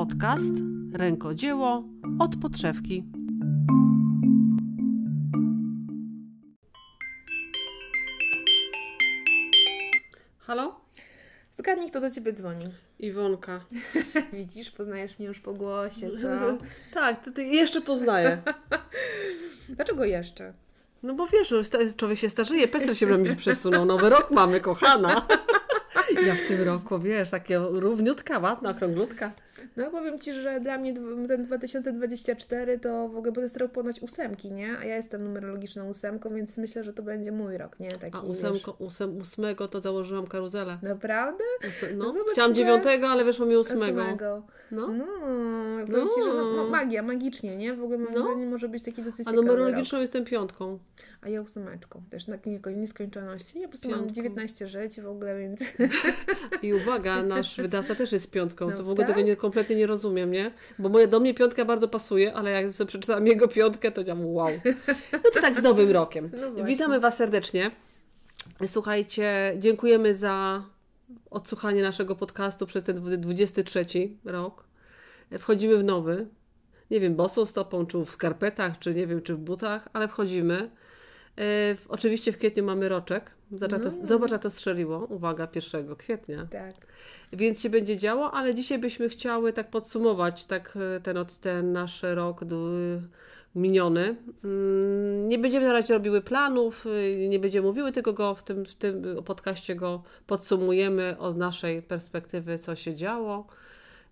[0.00, 0.54] Podcast
[0.92, 1.84] Rękodzieło
[2.18, 3.04] od podszewki.
[10.38, 10.80] Halo?
[11.52, 12.72] Zgadnij, kto do ciebie dzwoni.
[12.98, 13.64] Iwonka.
[14.32, 16.58] Widzisz, poznajesz mnie już po głosie, co?
[16.94, 18.42] tak, to ty jeszcze poznaję.
[19.76, 20.52] Dlaczego jeszcze?
[21.02, 24.60] No bo wiesz, że sta- człowiek się starzeje, PESEL się nam przesunął, nowy rok mamy,
[24.60, 25.26] kochana.
[26.26, 29.32] Ja w tym roku, wiesz, takie równiutka, ładna, okrąglutka.
[29.76, 30.94] No powiem Ci, że dla mnie
[31.28, 34.78] ten 2024 to w ogóle, bo to jest rok ponoć ósemki, nie?
[34.78, 37.88] A ja jestem numerologiczną ósemką, więc myślę, że to będzie mój rok, nie?
[37.90, 40.78] Taki, A ósemko, ósem, ósmego to założyłam karuzelę.
[40.82, 41.44] Naprawdę?
[41.68, 44.02] Ósem, No no, zobacz, chciałam dziewiątego, ale wyszło mi ósmego.
[44.02, 44.42] Ósmego.
[44.70, 44.88] No.
[44.88, 45.04] No,
[45.86, 46.68] powiem Ci, że no, no, No.
[46.70, 47.74] magia, magicznie, nie?
[47.74, 48.22] W ogóle mam No.
[48.22, 50.00] wrażenie, może być taki dosyć A numerologiczną rok.
[50.00, 50.78] jestem piątką.
[51.22, 53.58] A ja ósemeczką, wiesz, na nie- nieskończoności.
[53.60, 54.14] Ja po prostu mam Piątką.
[54.14, 55.60] 19 żyć w ogóle, więc...
[56.62, 58.70] I uwaga, nasz wydawca też jest piątką.
[58.70, 59.16] No to w ogóle tak?
[59.16, 60.52] tego nie, kompletnie nie rozumiem, nie?
[60.78, 64.14] Bo moje, do mnie piątka bardzo pasuje, ale jak sobie przeczytałam jego piątkę, to ja
[64.14, 64.50] mu wow.
[65.12, 66.30] No to tak z nowym rokiem.
[66.56, 66.64] No.
[66.64, 67.70] Witamy Was serdecznie.
[68.66, 70.64] Słuchajcie, dziękujemy za
[71.30, 73.84] odsłuchanie naszego podcastu przez ten 23
[74.24, 74.64] rok.
[75.38, 76.26] Wchodzimy w nowy.
[76.90, 80.70] Nie wiem, bosą stopą, czy w skarpetach, czy nie wiem, czy w butach, ale wchodzimy.
[81.40, 83.30] E, w- oczywiście w kwietniu mamy roczek.
[83.52, 83.90] Zobacz, No.
[83.90, 84.98] to, zobacz, jak to strzeliło.
[84.98, 86.46] Uwaga, 1 kwietnia.
[86.50, 86.74] Tak.
[87.32, 92.02] Więc się będzie działo, ale dzisiaj byśmy chciały tak podsumować tak e, ten, ten nasz
[92.02, 92.44] rok
[93.54, 94.16] miniony.
[94.44, 98.64] Mm, Nie będziemy na razie robiły planów, y, nie będziemy mówiły, tylko go w tym,
[98.66, 103.46] w tym podcaście go podsumujemy od naszej perspektywy, co się działo.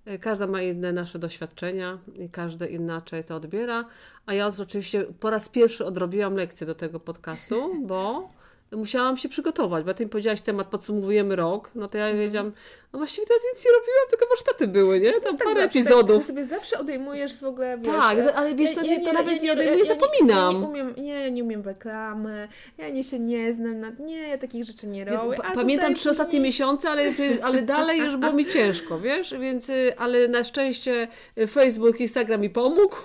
[0.09, 3.85] E, Każda ma inne nasze doświadczenia i każdy inaczej to odbiera.
[4.27, 8.29] A ja oczywiście po raz pierwszy odrobiłam lekcję do tego podcastu, bo
[8.73, 12.53] musiałam się przygotować, bo ty mi powiedziałaś temat, podsumowujemy rok, no to ja wiedziałam,
[12.93, 15.13] no właściwie teraz nic nie robiłam, tylko warsztaty były, nie?
[15.13, 16.17] Tam Tak parę zawsze, epizodów.
[16.17, 17.95] Tak, ty sobie zawsze odejmujesz w ogóle, wiesz...
[17.95, 20.55] Tak, ale wiesz co, nie, to nawet nie odejmuję, ja zapominam.
[20.55, 24.29] Ja nie umiem, nie, ja nie umiem reklamy, ja nie się nie znam, na, nie,
[24.29, 25.39] ja takich rzeczy nie robię.
[25.55, 27.13] Pamiętam trzy ostatnie miesiące, ale,
[27.43, 29.35] ale dalej już było mi ciężko, wiesz?
[29.35, 31.09] Więc, y, ale na szczęście
[31.39, 32.97] y, Facebook, Instagram mi pomógł.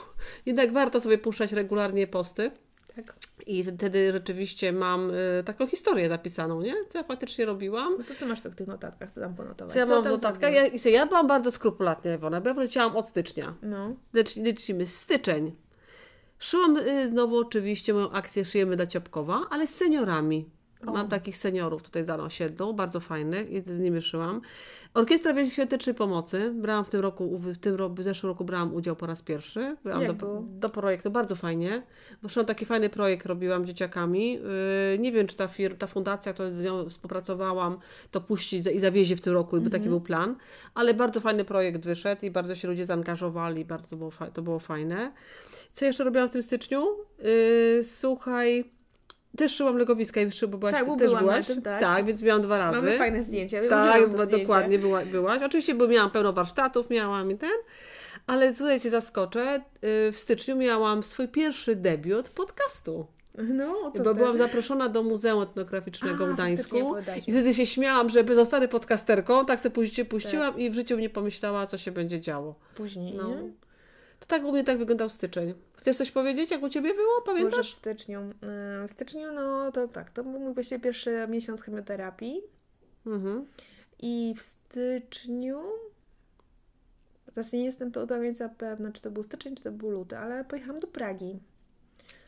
[0.46, 2.52] Jednak warto sobie puszczać regularnie posty.
[2.96, 3.16] Tak.
[3.47, 6.75] I wtedy rzeczywiście mam y, taką historię zapisaną, nie?
[6.89, 7.95] Co ja faktycznie robiłam.
[7.97, 9.73] No to co masz tu w tych notatkach, co tam ponotować?
[9.73, 10.53] Co ja mam w notatkach?
[10.53, 13.55] Ja, ja byłam bardzo skrupulatna, Ewona, bo ja poleciałam od stycznia.
[13.61, 15.55] No, Lecz, lecimy styczeń.
[16.39, 20.49] Szyłam y, znowu oczywiście moją akcję Szyjemy dla Ciopkowa, ale z seniorami.
[20.91, 24.41] Mam takich seniorów tutaj za osiedlu, bardzo fajnych i z nimi szyłam.
[24.94, 26.51] Orkiestra Wielkiej Świątecznej Pomocy.
[26.55, 29.75] Brałam w tym roku, w tym roku, w zeszłym roku brałam udział po raz pierwszy.
[29.83, 31.83] Byłam do, do projektu, bardzo fajnie.
[32.27, 34.33] Szyłam taki fajny projekt, robiłam z dzieciakami.
[34.33, 34.39] Yy,
[34.99, 37.77] nie wiem, czy ta, fir- ta fundacja, to z nią współpracowałam,
[38.11, 40.35] to puści i zawiezie w tym roku, bo taki był plan.
[40.75, 44.41] Ale bardzo fajny projekt wyszedł i bardzo się ludzie zaangażowali, bardzo to było, fa- to
[44.41, 45.13] było fajne.
[45.73, 46.88] Co jeszcze robiłam w tym styczniu?
[47.19, 48.72] Yy, słuchaj,
[49.38, 51.47] też szyłam legowiska i szyb, byłaś, Tak, ty też byłaś?
[51.47, 52.05] tym, tak.
[52.05, 52.77] więc miałam dwa razy.
[52.77, 53.61] mamy fajne zdjęcia.
[53.63, 54.38] ja Tak, bo zdjęcie.
[54.38, 55.41] dokładnie była, byłaś.
[55.44, 57.49] Oczywiście, bo miałam pełno warsztatów, miałam i ten,
[58.27, 59.61] ale tutaj Cię zaskoczę.
[59.81, 63.05] yy, W styczniu miałam swój pierwszy debiut podcastu.
[63.38, 64.17] No, to Bo tak.
[64.17, 66.95] byłam zaproszona do Muzeum Etnograficznego A, w Gdańsku
[67.27, 71.09] i wtedy się śmiałam, że zostanę podcasterką, tak sobie puści- puściłam i w życiu nie
[71.09, 72.55] pomyślała, co się będzie działo.
[72.75, 73.29] Później, No.
[74.23, 75.53] To tak u mnie tak wyglądał styczeń.
[75.78, 77.11] Chcesz coś powiedzieć, jak u Ciebie było?
[77.13, 77.73] Może w Pamiętasz?
[77.73, 78.22] styczniu.
[78.22, 82.41] Yy, W styczniu, no to tak, to był mój właściwie pierwszy miesiąc chemioterapii.
[83.06, 83.45] Mhm.
[84.00, 85.59] I w styczniu.
[87.25, 90.45] Teraz nie jestem do końca pewna, czy to był styczeń, czy to był luty, ale
[90.45, 91.40] pojechałam do Pragi.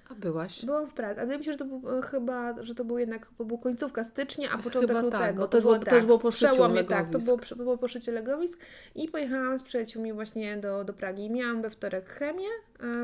[0.09, 0.65] A byłaś?
[0.65, 2.97] Byłam w Pradze, ale wydaje mi się, że to był, e, chyba, że to był
[2.97, 5.23] jednak to był końcówka stycznia, a początek Chyba lutego.
[5.23, 7.55] tak, bo to już było- tak, już było po szyciu przełomie, tak, to było, przy-
[7.55, 8.59] było po szyciu legowisk
[8.95, 11.29] i pojechałam z przyjaciółmi właśnie do, do Pragi.
[11.29, 12.47] Miałam we wtorek chemię,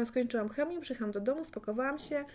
[0.02, 2.26] e, skończyłam chemię, przyjechałam do domu, spakowałam się,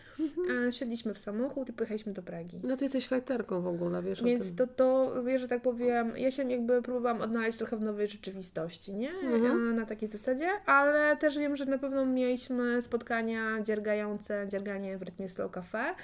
[0.67, 2.61] e, wsiedliśmy w samochód i pojechaliśmy do Pragi.
[2.65, 6.31] No ty jesteś fajterką w ogóle, wiesz Więc to, to, wiesz, że tak powiem, ja
[6.31, 9.11] się jakby próbowałam odnaleźć trochę w nowej rzeczywistości, nie?
[9.11, 9.71] Mhm.
[9.71, 15.03] E, Na takiej zasadzie, ale też wiem, że na pewno mieliśmy spotkania dziergające, dzierganie w
[15.03, 15.95] rytmie slow cafe,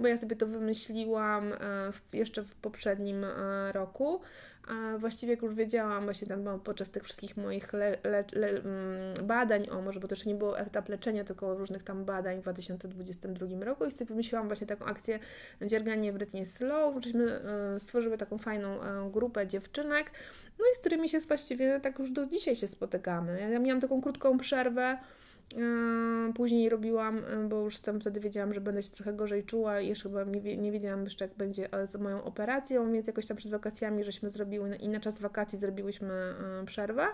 [0.00, 1.56] bo ja sobie to wymyśliłam e,
[2.12, 4.20] jeszcze w poprzednim e, roku.
[4.98, 9.26] Właściwie jak już wiedziałam, właśnie tam byłam podczas tych wszystkich moich le, le, le, mm,
[9.26, 12.42] badań, o może, bo to jeszcze nie było etap leczenia, tylko różnych tam badań w
[12.42, 15.18] 2022 roku i sobie wymyśliłam właśnie taką akcję
[15.62, 17.04] dzierganie w rytmie slow.
[17.04, 18.78] Żeśmy e, stworzyły taką fajną
[19.10, 20.10] grupę dziewczynek,
[20.58, 23.50] no i z którymi się właściwie tak już do dzisiaj się spotykamy.
[23.52, 24.98] Ja, miałam taką krótką przerwę,
[26.34, 29.88] Później robiłam, yy, bo już tam wtedy wiedziałam, że będę się trochę gorzej czuła i
[29.88, 33.52] jeszcze chyba nie, nie wiedziałam jeszcze jak będzie z moją operacją, więc jakoś tam przed
[33.52, 37.06] wakacjami żeśmy zrobiły i na czas wakacji zrobiłyśmy yy, przerwę,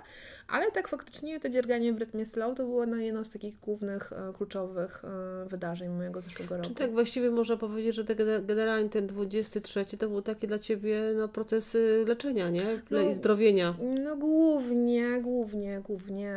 [0.49, 4.13] ale tak faktycznie to dzierganie w rytmie slow to było no, jedno z takich głównych,
[4.37, 5.03] kluczowych
[5.47, 6.69] wydarzeń mojego zeszłego roku.
[6.69, 10.59] Czy tak właściwie można powiedzieć, że te, gene- generalnie ten 23 to był taki dla
[10.59, 12.83] Ciebie no, proces y, leczenia, nie?
[12.91, 13.75] No, I zdrowienia.
[14.05, 16.37] No głównie, głównie, głównie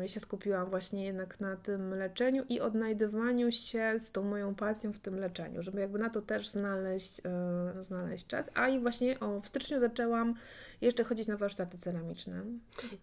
[0.00, 4.92] em, się skupiłam właśnie jednak na tym leczeniu i odnajdywaniu się z tą moją pasją
[4.92, 8.50] w tym leczeniu, żeby jakby na to też znaleźć, e, znaleźć czas.
[8.54, 10.34] A i właśnie o, w styczniu zaczęłam
[10.80, 12.42] jeszcze chodzić na warsztaty ceramiczne.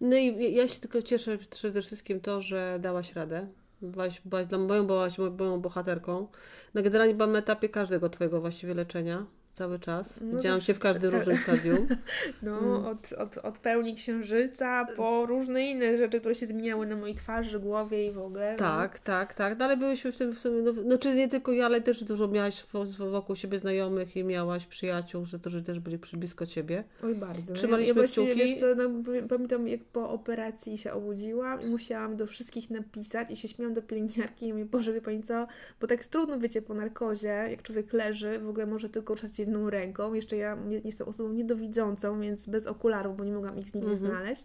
[0.00, 3.46] No i ja się tylko cieszę przede wszystkim to, że dałaś radę.
[3.82, 6.28] Byłaś, byłaś moją, byłaś moją bohaterką.
[6.74, 9.26] No generalnie byłam na etapie każdego Twojego właściwie leczenia.
[9.52, 10.20] Cały czas.
[10.20, 11.18] No Widziałam Cię w każdym tak.
[11.20, 11.86] różnym stadium.
[12.42, 12.84] No, Mm.
[12.86, 17.60] od, od, od pełni księżyca po różne inne rzeczy, które się zmieniały na mojej twarzy,
[17.60, 18.52] głowie i w ogóle.
[18.52, 18.58] no.
[18.58, 19.58] Tak, tak, tak.
[19.58, 22.04] No ale byłyśmy w tym, w tym no, no czy nie tylko ja, ale też
[22.04, 26.16] dużo miałaś wo- wokół siebie znajomych i miałaś przyjaciół, że to, że też byli przy
[26.16, 26.84] blisko Ciebie.
[27.04, 27.54] Oj, bardzo.
[27.54, 28.46] Trzymaliśmy ja właściwie, kciuki.
[28.48, 33.30] Wiesz co, no, pamię- pamiętam, jak po operacji się obudziłam i musiałam do wszystkich napisać
[33.30, 35.46] i się śmiałam do pielęgniarki i mówię, Boże, wie Pani co,
[35.80, 39.70] bo tak trudno, wiecie, po narkozie, jak człowiek leży, w ogóle może tylko ruszać jedną
[39.70, 40.14] ręką.
[40.14, 43.98] Jeszcze ja jestem osobą niedowidzącą, więc bez okularów, bo nie mogłam ich nigdzie Mhm.
[43.98, 44.44] znaleźć.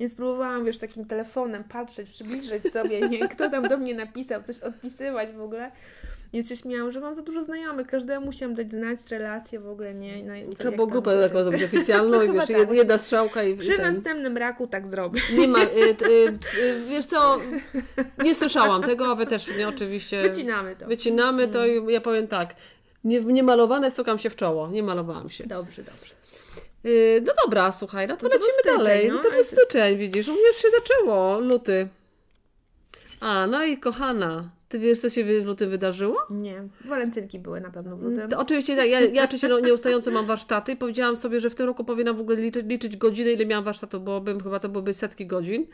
[0.00, 4.60] Więc próbowałam, wiesz, takim telefonem patrzeć, przybliżyć sobie, nie, kto tam do mnie napisał, coś
[4.60, 5.70] odpisywać w ogóle.
[6.32, 9.94] Więc się śmiałam, że mam za dużo znajomych, każdemu musiałam dać znać relacje w ogóle,
[9.94, 10.24] nie?
[10.24, 13.94] Na, Trzeba grupę taką zrobić oficjalną i wiesz, tak, jed- jedna strzałka i, Przy ten.
[13.94, 15.20] następnym raku tak zrobię.
[15.38, 16.28] Nie ma, y, y,
[16.60, 17.38] y, wiesz co,
[18.24, 20.22] nie słyszałam tego, a wy też nie oczywiście.
[20.22, 20.86] Wycinamy to.
[20.86, 22.54] Wycinamy to i ja powiem tak,
[23.06, 25.46] nie, nie malowane stukam się w czoło, nie malowałam się.
[25.46, 26.14] Dobrze, dobrze.
[26.86, 29.08] Y, no dobra, słuchaj, no to No to lecimy styczeń, dalej.
[29.08, 31.88] no, No to był ty- styczeń, widzisz, u mnie już się zaczęło, luty.
[33.20, 36.16] A, no i kochana, ty wiesz, co się w lutym wydarzyło?
[36.30, 38.30] Nie, walentynki były na pewno w lutym.
[38.30, 41.54] To oczywiście tak, ja, ja oczywiście no, nieustająco mam warsztaty i powiedziałam sobie, że w
[41.54, 44.68] tym roku powinnam w ogóle liczyć, liczyć godziny, ile miałam warsztatów, bo bym chyba to
[44.68, 45.66] byłyby setki godzin.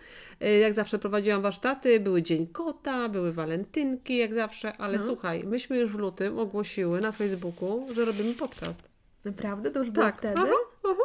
[0.45, 5.05] Y, Jak zawsze prowadziłam warsztaty, były Dzień Kota, były walentynki, jak zawsze, ale No.
[5.05, 8.83] słuchaj, myśmy już w lutym ogłosiły na Facebooku, że robimy podcast.
[9.25, 9.71] Naprawdę?
[9.71, 10.35] To już było Tak, wtedy?
[10.41, 10.53] aha,
[10.85, 11.03] aha.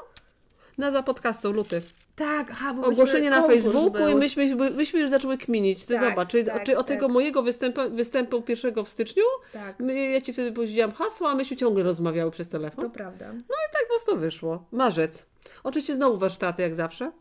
[0.77, 1.81] Nazwa podcastu Luty.
[2.15, 4.07] Tak, aha, bo Ogłoszenie na Facebooku był.
[4.09, 5.85] i myśmy, myśmy już zaczęły kminić.
[5.85, 6.97] Ty Tak, zobacz, czy, tak, czy od tak.
[6.97, 11.35] tego mojego występu, występu pierwszego w styczniu, Tak, my, ja Ci wtedy powiedziałam hasło, a
[11.35, 12.85] myśmy ciągle rozmawiały przez telefon.
[12.85, 13.25] to prawda.
[13.47, 14.65] tak po prostu wyszło.
[14.71, 15.25] Marzec.
[15.63, 17.11] Oczywiście znowu warsztaty, jak zawsze.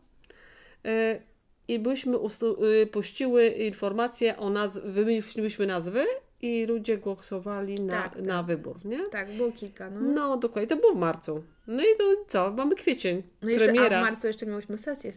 [0.83, 0.91] Yy,
[1.67, 2.17] I byśmy
[2.59, 6.05] yy, puściły informacje o nazw, wymyśliłyśmy nazwy
[6.41, 8.23] i ludzie głosowali na, Tak, tak.
[8.25, 9.09] na wybór, nie?
[9.09, 10.01] Tak, było kilka, no.
[10.01, 11.43] No dokładnie, to było w marcu.
[11.67, 12.51] No i to co?
[12.51, 13.99] Mamy kwiecień, No jeszcze, a premiera.
[13.99, 15.11] w marcu jeszcze miałyśmy sesję,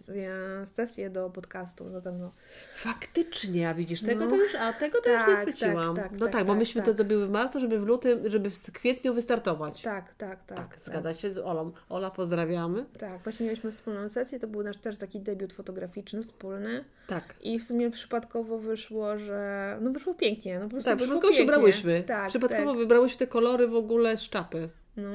[0.65, 2.33] sesję do podcastu, do tego.
[2.75, 4.31] Faktycznie, a widzisz, tego No.
[4.31, 5.97] to już, a tego to już Tak, nie tak, chwyciłam.
[5.97, 6.97] tak, no tak, tak, bo tak, myśmy to tak.
[6.97, 9.83] zrobiły w marcu, żeby w lutym, żeby w kwietniu wystartować.
[9.83, 10.57] Tak, tak, tak.
[10.57, 11.73] Tak, zgadza się z Olą.
[11.89, 12.85] Ola, pozdrawiamy.
[12.99, 17.35] Tak, właśnie mieliśmy wspólną sesję, to był nasz też taki debiut fotograficzny wspólny Tak.
[17.43, 21.39] i w sumie przypadkowo wyszło, że no wyszło pięknie, no po prostu Tak, przypadkowo się
[21.39, 21.47] pięknie.
[21.53, 22.03] brałyśmy.
[22.07, 22.79] Tak, Przypadkowo tak.
[22.79, 24.69] wybrałyśmy te kolory w ogóle z czapy.
[24.97, 25.11] No,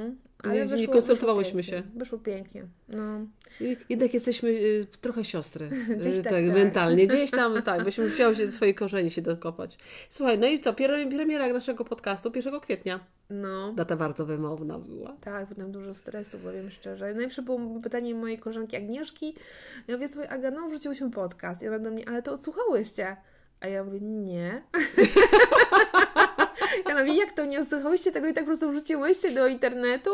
[0.46, 2.00] ale nie wyszło, konsultowałyśmy wyszło pięknie.
[2.00, 2.66] Wyszło pięknie.
[2.90, 3.20] No.
[3.62, 5.70] I- Jednak jesteśmy y, trochę siostry.
[6.00, 6.54] Gdzieś y, tak, tak, tak.
[6.56, 7.08] mentalnie.
[7.08, 9.78] Gdzieś tam, tak, byśmy musiały się do swojej korzeni się dokopać.
[10.10, 10.74] Słuchaj, no i co?
[10.74, 13.00] Premiera naszego podcastu 1 kwietnia.
[13.30, 13.74] No.
[13.74, 15.16] Data bardzo wymowna była.
[15.22, 17.14] Tak, potem dużo stresu, powiem szczerze.
[17.14, 19.36] Najlepsze było pytanie mojej koleżanki Agnieszki.
[19.88, 21.64] Ja mówię sobie, Aga, no wrzuciłyśmy podcast.
[21.64, 23.18] I ona do mnie, ale to odsłuchałyście.
[23.60, 24.64] A ja mówię, nie.
[26.90, 30.10] Ja mówię, jak to nie odsłuchałyście tego i tak po prostu wrzuciłyście do internetu?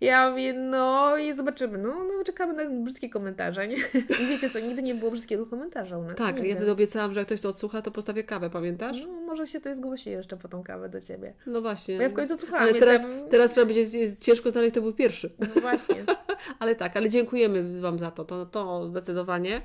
[0.00, 1.78] Ja mówię, no i zobaczymy.
[1.78, 3.76] No, no czekamy na brzydkie komentarze, nie?
[4.22, 6.16] I wiecie co, nigdy nie było brzydkiego komentarza u nas.
[6.16, 6.48] Tak, nigdy.
[6.48, 8.96] ja wtedy obiecałam, że jak ktoś to odsłucha, to postawię kawę, pamiętasz?
[9.06, 11.34] No, może się to zgłosi jeszcze po tą kawę do Ciebie.
[11.46, 11.96] No właśnie.
[11.96, 15.30] Bo ja w końcu odsłuchałam, Ale teraz, teraz trzeba będzie ciężko znaleźć, kto był pierwszy.
[15.38, 16.04] No właśnie.
[16.58, 19.62] Ale tak, ale dziękujemy Wam za to, to, to zdecydowanie.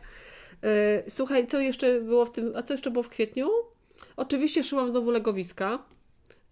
[0.63, 3.49] E, Słuchaj, co jeszcze było w tym, a co jeszcze było w kwietniu?
[4.17, 5.79] Oczywiście szyłam znowu legowiska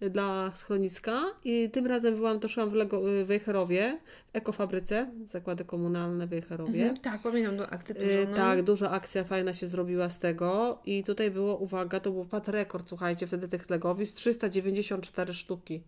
[0.10, 4.00] dla schroniska i tym razem byłam, to szyłam w, Lego, w Wejherowie,
[4.34, 6.82] w ekofabryce, zakłady komunalne w Wejherowie.
[6.82, 8.30] Mhm, tak, pamiętam tą akcję E, dużo.
[8.30, 8.36] No.
[8.36, 12.52] Tak, duża akcja fajna się zrobiła z tego i tutaj było, uwaga, to był padł
[12.52, 15.82] rekord, słuchajcie, wtedy tych legowisk, 394 sztuki.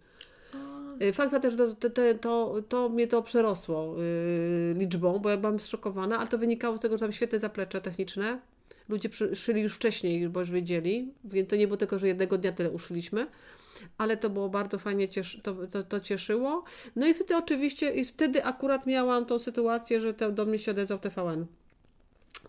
[1.02, 5.60] Y, Fakt że to, to, to, to mnie to przerosło yy, liczbą, bo ja byłam
[5.60, 8.40] zszokowana, ale to wynikało z tego, że tam świetne zaplecze techniczne.
[8.90, 12.38] Ludzie przy, szyli już wcześniej, bo już wiedzieli, więc to nie było tylko, że jednego
[12.38, 13.28] dnia tyle uszyliśmy,
[13.98, 16.64] ale to było bardzo fajnie, cieszy, to, to, to cieszyło.
[16.96, 20.72] No i wtedy oczywiście, i wtedy akurat miałam tą sytuację, że to do mnie się
[20.72, 21.46] odezwał TVN.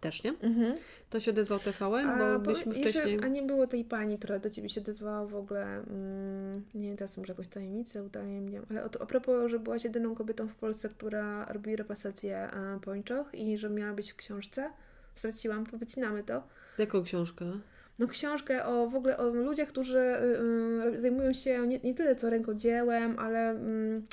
[0.00, 0.30] Też nie?
[0.40, 0.74] Mhm.
[1.10, 3.18] To się odezwał TVN, A, bo bo byliśmy jeszcze- wcześniej...
[3.24, 5.64] A nie było tej pani, która do ciebie się odezwała w ogóle.
[5.64, 8.64] Mm, nie wiem, teraz może jakąś tajemnicę utajemniam.
[8.70, 12.80] Ale o, to, a propos, że byłaś jedyną kobietą w Polsce, która robi repasację e,
[12.82, 14.70] pończoch i że miała być w książce.
[15.14, 16.42] Straciłam, to wycinamy to.
[16.78, 17.52] Jaką książkę?
[17.98, 22.16] No książkę o w ogóle o ludziach, którzy y, y, zajmują się nie, nie tyle
[22.16, 24.04] co rękodziełem, ale mm,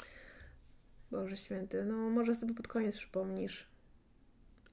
[1.12, 3.68] Boże święty, no może sobie pod koniec przypomnisz.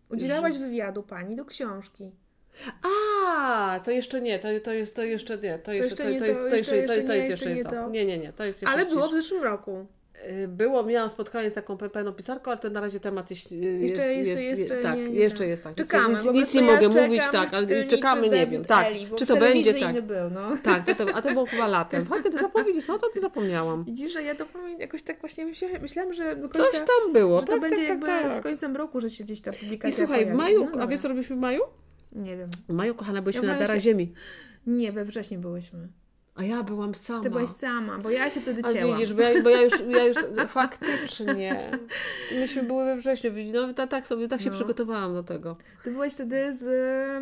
[0.08, 2.10] Udzielałaś wywiadu pani do książki.
[2.82, 6.18] A, to jeszcze nie, to, to jest to jeszcze nie, to jeszcze jeszcze to, nie
[6.18, 7.84] to jest to, to jeszcze- jeszcze to, jeszcze to nie, jest jeszcze jeszcze nie nie
[7.84, 7.90] to.
[7.90, 9.86] Nie, nie, nie, to jest jeszcze Ale było w zeszłym roku.
[10.28, 13.52] Y, Było, miałam spotkanie z taką pe- pewną pisarką, ale to na razie temat jest,
[13.52, 15.48] jest, Jeszcze- jest, jeszcze- jest, jeszcze tak, nie- nie jeszcze tak.
[15.48, 15.74] jest tak.
[15.74, 18.86] Czekamy, nic, po nic nie ja mogę czekam, mówić, tak, ale czekamy, nie wiem, tak,
[19.10, 20.00] bo czy w to będzie, tak.
[20.02, 20.40] był, no.
[20.64, 22.06] Tak, to, to, a to było chyba latem.
[22.22, 23.84] Ty zapowiedzieć, no to ty zapomniałam.
[23.84, 25.46] Widzisz, że ja to pamiętam, jakoś tak właśnie
[25.80, 28.38] myślałam, że końca, Coś tam było, że to tak, będzie tak, jakby tak, tak.
[28.40, 30.38] z końcem roku, że się gdzieś ta publikacja I słuchaj, w pojawi.
[30.38, 31.60] maju, No a wiesz co robiliśmy w maju?
[32.12, 32.48] Nie wiem.
[32.68, 34.12] W maju, kochana, byliśmy Ja na w Dara się- Ziemi.
[34.66, 35.88] Nie, we wrześniu byłyśmy.
[36.40, 37.22] A ja byłam sama.
[37.22, 38.98] Ty byłaś sama, bo ja się wtedy A cięłam.
[38.98, 40.16] widzisz, bo ja, bo ja już, ja już
[40.48, 41.78] faktycznie.
[42.32, 44.56] Myśmy były we wrześniu, no tak, tak sobie, tak się No.
[44.56, 45.56] przygotowałam do tego.
[45.84, 46.62] Ty byłaś wtedy z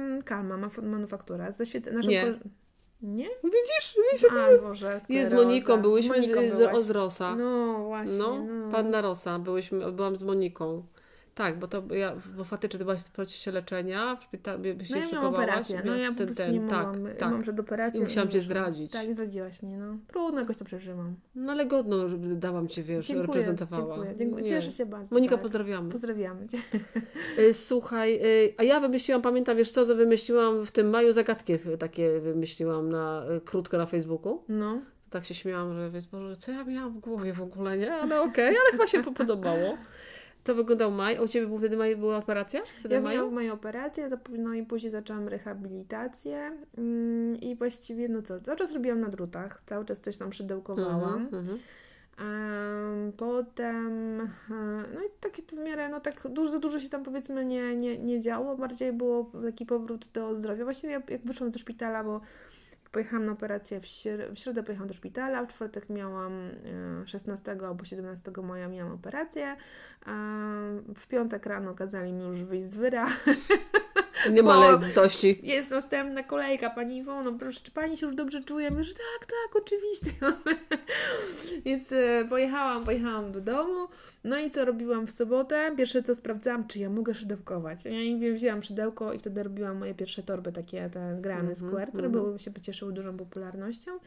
[0.01, 1.93] um, Kalma, Manufaktura, ze świece...
[1.93, 2.23] Naszą Nie.
[2.23, 2.49] ko-
[3.03, 3.29] Nie?
[3.45, 5.33] Widzisz, widzisz, A, Boże, z.
[5.33, 6.61] Moniką, byłyśmy Moniką z, z.
[6.61, 7.37] Ozrosa.
[7.37, 8.19] No, właśnie.
[8.19, 10.83] No, No, panna Rosa, byłyśmy, byłam z Moniką.
[11.39, 14.97] Tak, bo to ja, bo faktycznie ty byłaś w procesie leczenia, w szpitalu, się No
[14.97, 17.07] ja miałam operację, no ja po prostu ten, nie tak, mogłam.
[17.07, 17.31] ja tak.
[17.31, 18.01] mam przed operacją.
[18.01, 18.93] I musiałam cię zdradzić.
[18.93, 19.97] Tak, zdradziłaś mnie, no.
[20.07, 21.15] Trudno, jakoś to przeżyłam.
[21.35, 23.97] No ale godno że dałam cię, wiesz, Dziękuję, reprezentowała.
[23.97, 24.17] dziękuję.
[24.17, 24.45] dziękuję.
[24.45, 25.15] Cieszę się bardzo.
[25.15, 25.43] Monika, tak.
[25.43, 25.93] pozdrawiamy.
[25.93, 26.59] Pozdrawiamy Cię.
[27.39, 31.53] Y, Słuchaj, y, a ja wymyśliłam, pamiętam, wiesz co, że wymyśliłam w tym maju zagadki
[31.79, 34.43] takie wymyśliłam na, y, krótko na Facebooku.
[34.49, 34.81] No.
[35.11, 37.95] Tak się śmiałam, że wiesz, Boże, co ja miałam w głowie w ogóle, nie?
[37.95, 39.77] Ale okej, ale chyba się podobało.
[40.49, 41.17] To wyglądał maj.
[41.17, 42.63] A U Ciebie był wtedy maj, była operacja?
[42.81, 43.31] Wtedy Ja maju?
[43.31, 49.01] moją operację, no i później zaczęłam rehabilitację mm, i właściwie, no co, cały czas robiłam
[49.01, 51.23] na drutach, cały czas coś tam szydełkowałam.
[51.23, 51.59] Mhm, mhm.
[52.19, 54.25] Em, potem, e,
[54.95, 57.99] no i takie to w miarę, no tak dużo, dużo się tam powiedzmy nie, nie,
[57.99, 60.65] nie działo, bardziej było taki powrót do zdrowia.
[60.65, 62.21] Właściwie ja, jak wyszłam ze szpitala, bo jak
[62.93, 66.33] pojechałam na operację w, śr- w środę pojechałam do szpitala, w czwartek miałam
[67.03, 69.57] e, 16 albo 17 maja miałam operację, e,
[70.95, 73.07] w piątek rano kazali mi już wyjść z wyra,
[74.31, 75.41] Nie ma lekkości.
[75.43, 78.71] jest następna kolejka, Pani Iwono, proszę, czy Pani się już dobrze czuje?
[78.81, 80.11] Że tak, tak, oczywiście.
[81.65, 83.89] Więc e, pojechałam, pojechałam do domu,
[84.25, 85.73] no i co robiłam w sobotę?
[85.77, 87.85] Pierwsze co sprawdzałam, czy ja mogę szydełkować.
[87.85, 91.89] Ja im wzięłam szydełko i wtedy robiłam moje pierwsze torby, takie te grany Mhm, Square,
[91.89, 92.25] które mhm.
[92.25, 93.99] były, się pocieszyły dużą popularnością.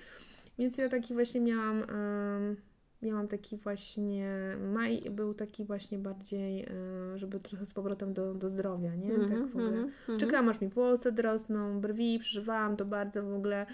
[0.59, 1.83] Więc ja taki właśnie miałam...
[3.01, 6.67] em, Miałam taki właśnie, maj był taki właśnie bardziej, e,
[7.15, 9.09] żeby trochę z powrotem do, do zdrowia, nie?
[9.09, 9.67] tak w ogóle.
[9.67, 10.19] mhm, mhm.
[10.19, 13.65] Czekałam aż mi włosy odrosną, brwi, przeżywałam to bardzo w ogóle,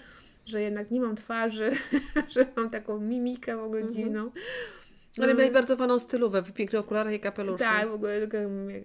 [0.46, 1.70] że jednak nie mam twarzy,
[2.34, 3.96] że mam taką mimikę w ogóle Mhm.
[3.96, 4.30] dziwną.
[5.24, 7.58] Ale No, miałeś bardzo faną stylówę, w pięknych okularach i kapeluszu.
[7.58, 8.30] tak, w ogóle jak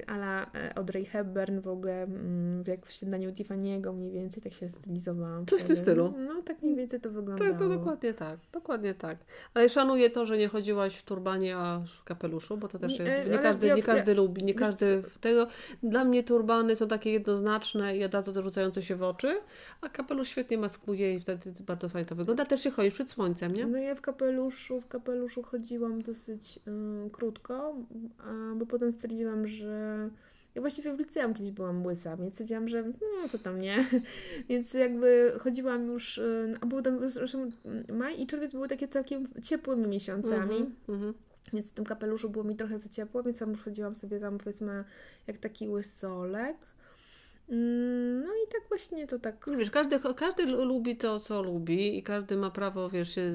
[0.08, 4.70] ala e, Audrey Hepburn w ogóle, mm, jak w śniadaniu Tiffany'ego mniej więcej tak się
[4.70, 5.46] stylizowałam.
[5.46, 6.13] Coś w tym stylu.
[6.18, 7.52] No tak mniej więcej to wyglądało.
[7.52, 9.18] Tak, to dokładnie tak, dokładnie tak.
[9.54, 13.12] Ale szanuję to, że nie chodziłaś w turbanie, a w kapeluszu, bo to też jest,
[13.12, 15.48] e, nie każdy, nie każdy lubi, nie każdy tego.
[15.84, 19.38] Dla mnie turbany są takie jednoznaczne i od razu to rzucające się w oczy,
[19.82, 22.46] a kapelusz świetnie maskuje i wtedy bardzo fajnie to wygląda.
[22.46, 23.66] Też się chodzisz przed słońcem, nie?
[23.66, 26.60] No ja w kapeluszu, w kapeluszu chodziłam dosyć
[27.08, 27.75] y, krótko,
[28.56, 30.10] bo potem stwierdziłam, że
[30.56, 33.86] ja właściwie w liceum kiedyś byłam łysa, więc stwierdziłam, że no to tam nie.
[34.50, 37.51] Więc jakby chodziłam już, y, a był tam zresztą
[37.94, 40.56] maj i czerwiec były takie całkiem ciepłymi miesiącami.
[40.56, 41.13] Mhm, mhm.
[41.53, 44.38] Więc w tym kapeluszu było mi trochę za ciepło, więc tam już chodziłam sobie tam
[44.38, 44.84] powiedzmy
[45.27, 46.58] jak taki łysolek.
[47.50, 49.50] Mm, No i tak właśnie to tak.
[49.58, 53.32] Wiesz, każdy, każdy lu- lubi to, co lubi i każdy ma prawo, wiesz, się.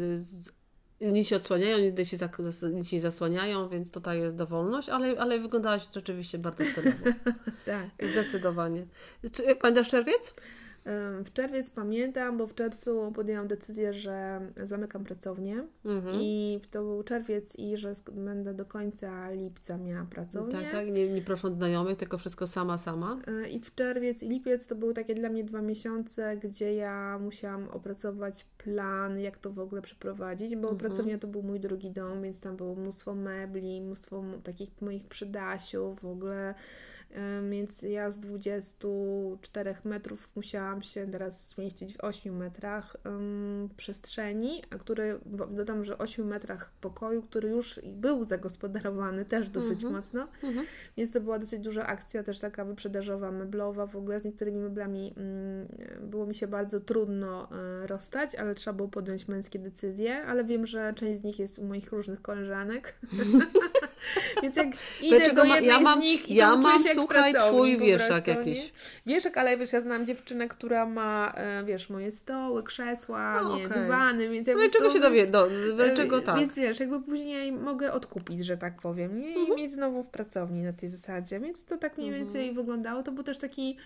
[1.00, 5.20] Inni się odsłaniają, inni się, zak- zas- inni się zasłaniają, więc tutaj jest dowolność, ale,
[5.20, 6.96] ale wyglądałaś rzeczywiście bardzo stylowo.
[7.66, 7.86] Tak.
[8.12, 8.86] Zdecydowanie.
[9.32, 10.34] Czy, pamiętasz czerwiec?
[11.24, 16.16] W czerwiec pamiętam, bo w czerwcu podjęłam decyzję, że zamykam pracownię Mhm.
[16.20, 20.52] i to był czerwiec i że będę do końca lipca miała pracownię.
[20.52, 23.18] Tak, tak, nie, nie prosząc znajomych, tylko wszystko sama, sama.
[23.44, 27.18] Y, I w czerwiec i lipiec to były takie dla mnie dwa miesiące, gdzie ja
[27.22, 30.76] musiałam opracować plan, jak to w ogóle przeprowadzić, bo Mhm.
[30.78, 36.00] pracownia to był mój drugi dom, więc tam było mnóstwo mebli, mnóstwo takich moich przydasiów,
[36.00, 36.54] w ogóle
[37.50, 42.96] więc ja z 24 metrów musiałam się teraz zmieścić w 8 metrach
[43.76, 45.18] przestrzeni, a który,
[45.50, 49.92] dodam, że 8 metrach pokoju, który już był zagospodarowany też dosyć mhm.
[49.94, 50.66] mocno, mhm.
[50.96, 55.14] więc to była dosyć duża akcja, też taka wyprzedażowa, meblowa, w ogóle z niektórymi meblami
[55.16, 60.44] um, było mi się bardzo trudno um, rozstać, ale trzeba było podjąć męskie decyzje, ale
[60.44, 62.94] wiem, że część z nich jest u moich różnych koleżanek.
[64.42, 64.66] Więc jak
[65.02, 68.26] idę Dlaczego do jednej ja mam, z nich i ja mam, się słuchaj, twój wieszak
[68.26, 68.72] jakiś.
[69.06, 69.14] Nie?
[69.14, 73.66] Wieszak, ale wiesz, ja znam dziewczynę, która ma, e, wiesz, moje stoły, krzesła, no, nie,
[73.66, 73.82] okay.
[73.82, 74.66] dywany, więc jakby...
[74.66, 75.48] No czego się dowie, do,
[75.96, 76.38] czego tak.
[76.38, 79.32] Więc wiesz, jakby później mogę odkupić, że tak powiem, nie?
[79.32, 79.56] i mhm.
[79.56, 82.54] mieć znowu w pracowni na tej zasadzie, więc to tak mniej więcej mhm.
[82.56, 83.02] wyglądało.
[83.02, 83.76] To był też taki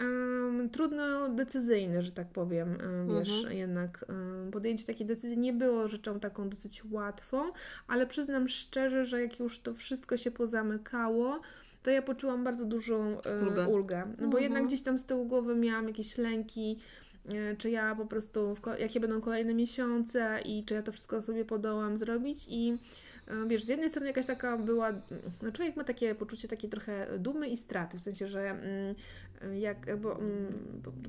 [0.00, 2.78] um, trudno decyzyjny, że tak powiem,
[3.08, 3.58] um, wiesz, mhm.
[3.58, 7.42] jednak um, podjęcie takiej decyzji nie było rzeczą taką dosyć łatwą,
[7.88, 11.40] ale przyznam szczerze, że jak już to wszystko się pozamykało,
[11.82, 13.16] to ja poczułam bardzo dużą
[13.46, 13.68] ulgę.
[13.68, 14.02] ulgę.
[14.08, 14.42] No bo mhm.
[14.42, 16.78] jednak gdzieś tam z tyłu głowy miałam jakieś lęki,
[17.28, 21.44] e, czy ja po prostu, jakie będą kolejne miesiące i czy ja to wszystko sobie
[21.44, 22.78] podołam zrobić i
[23.26, 24.92] e, wiesz, z jednej strony jakaś taka była,
[25.42, 28.94] no człowiek ma takie poczucie takiej trochę dumy i straty, w sensie, że mm,
[29.58, 30.18] jak, bo,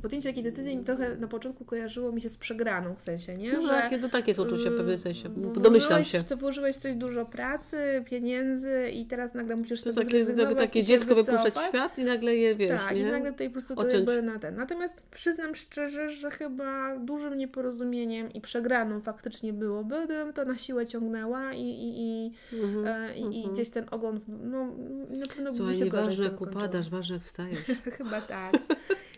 [0.02, 3.54] podjęcie takiej decyzji trochę na początku kojarzyło mi się z przegraną w sensie, nie?
[3.54, 6.24] No że, takie, to takie jest uczucie w pewnym sensie, domyślam się.
[6.24, 11.16] To włożyłeś coś dużo pracy, pieniędzy i teraz nagle musisz to takie, jakby takie dziecko
[11.16, 13.02] wypuszczać w świat i nagle je, wiesz, Tak, nie?
[13.02, 14.06] i nagle tutaj po prostu Odciąć.
[14.06, 14.56] to na ten.
[14.56, 20.88] Natomiast przyznam szczerze, że chyba dużym nieporozumieniem i przegraną faktycznie byłoby, gdybym to na siłę
[20.88, 23.54] ciągnęła i, i, i, mhm, e, i, i mhm.
[23.54, 24.66] gdzieś ten ogon, no
[25.10, 27.60] na pewno Słuchaj, by się nieważne jak upadasz, ważne jak wstajesz.
[27.98, 28.54] chyba tak.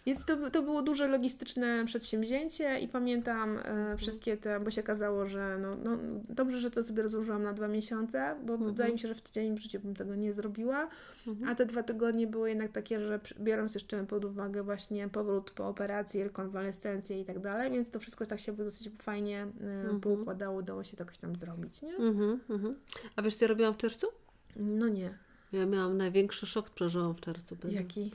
[0.05, 5.27] Więc to, to było duże logistyczne przedsięwzięcie i pamiętam e, wszystkie te, bo się okazało,
[5.27, 5.97] że no, no,
[6.29, 8.71] dobrze, że to sobie rozłożyłam na dwa miesiące, bo mhm.
[8.71, 10.89] wydaje mi się, że w tydzień w życiu bym tego nie zrobiła,
[11.27, 11.51] mhm.
[11.51, 15.67] a te dwa tygodnie były jednak takie, że biorąc jeszcze pod uwagę właśnie powrót po
[15.67, 20.01] operacji, rekonwalescencję i tak dalej, więc to wszystko tak się dosyć fajnie e, mhm.
[20.01, 21.95] poukładało, udało się to jakoś tam zrobić, nie?
[21.95, 22.75] Mhm, mhm.
[23.15, 24.07] A wiesz, co ja robiłam w czerwcu?
[24.55, 25.17] No nie.
[25.51, 27.57] Ja miałam największy szok, przeżyłam w czerwcu.
[27.69, 28.11] Jaki?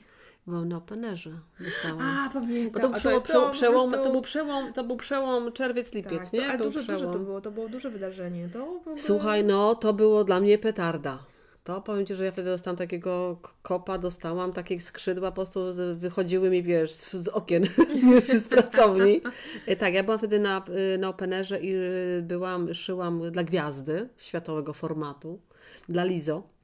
[0.48, 1.30] Na openerze.
[1.60, 2.00] Dostałam.
[2.00, 2.92] A, pamiętam.
[2.92, 6.40] to, to, to, przełom, to, był przełom, to był przełom czerwiec-lipiec, tak, nie?
[6.40, 8.48] To, ale duże, duże to było, to było duże wydarzenie.
[8.52, 8.98] To ogóle...
[8.98, 11.18] Słuchaj, no to było dla mnie petarda.
[11.64, 15.60] To powiem Ci, że ja wtedy dostałam takiego kopa, dostałam takie skrzydła, po prostu
[15.94, 17.64] wychodziły mi, wiesz, z, z okien,
[18.10, 19.20] wiesz, z pracowni.
[19.66, 24.08] E, tak, ja byłam wtedy na, y, na openerze i y, byłam, szyłam dla gwiazdy
[24.16, 25.40] światowego formatu,
[25.88, 26.57] dla Lizo.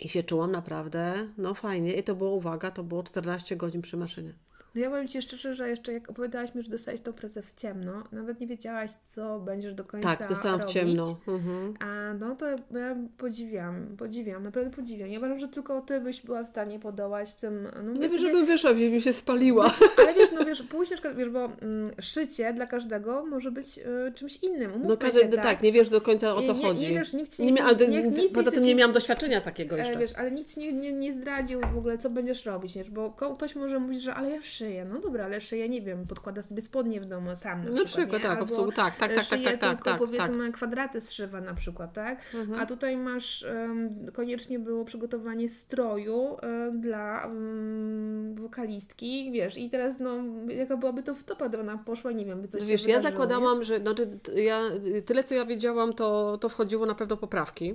[0.00, 1.92] I się czułam naprawdę, no fajnie.
[1.92, 4.34] I to było, uwaga, to było 14 godzin przy maszynie.
[4.74, 7.52] No ja powiem Ci szczerze, że jeszcze jak opowiadałaś mi, że dostałeś tą pracę w
[7.54, 10.70] ciemno, nawet nie wiedziałaś, co będziesz do końca Tak, dostałam robić.
[10.70, 11.16] w ciemno.
[11.28, 11.74] Mhm.
[11.80, 15.08] A no to ja podziwiam, podziwiam, naprawdę podziwiam.
[15.08, 17.68] Ja uważam, że tylko Ty byś była w stanie podołać tym...
[17.84, 19.68] No, nie wiem, żebym wyszła, mi się spaliła.
[19.68, 23.78] Znaczy, ale wiesz, no wiesz, pójść na wiesz, bo mm, szycie dla każdego może być
[23.78, 24.72] y, czymś innym.
[24.84, 25.42] no każdy, się, tak?
[25.42, 25.62] tak?
[25.62, 26.80] nie wiesz do końca o co nie, chodzi.
[26.80, 29.76] Nie, wiesz, nikt ci nie, nie, ale, nie, nic, poza tym nie miałam doświadczenia takiego
[29.76, 29.98] jeszcze.
[29.98, 33.10] Wiesz, ale nikt ci nie, nie, nie zdradził w ogóle, co będziesz robić, wiesz, bo
[33.10, 34.84] ktoś może mówić, że ale ja szyję.
[34.84, 37.92] No dobra, ale szyję, nie wiem, podkłada sobie spodnie w domu sam na, na przykład,
[37.92, 40.54] przykład tak, absolutnie, tak, tak, tak, tak, tak, tylko tak, powiedzmy tak.
[40.54, 42.18] kwadraty zszywa na przykład, tak?
[42.34, 42.60] Mhm.
[42.60, 50.00] A tutaj masz, um, koniecznie było przygotowanie stroju um, dla um, wokalistki, wiesz, i teraz
[50.00, 50.16] no,
[50.48, 53.64] jaka byłaby to wtopa, gdyby ona poszła, nie wiem, by coś Wiesz, ja zakładałam, nie?
[53.64, 53.94] że no,
[54.34, 54.62] ja,
[55.06, 57.74] tyle co ja wiedziałam, to, to wchodziło na pewno poprawki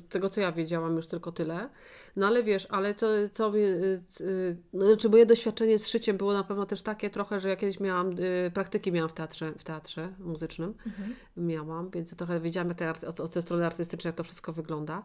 [0.00, 1.68] tego, co ja wiedziałam, już tylko tyle.
[2.16, 6.16] No ale wiesz, ale co, co mi, y, y, no, znaczy moje doświadczenie z szyciem
[6.16, 9.52] było na pewno też takie trochę, że ja kiedyś miałam, y, praktyki miałam w teatrze,
[9.58, 10.74] w teatrze muzycznym.
[10.86, 11.14] Mhm.
[11.36, 15.02] Miałam, więc trochę wiedziałam jak te, od, od tej strony artystycznej, jak to wszystko wygląda.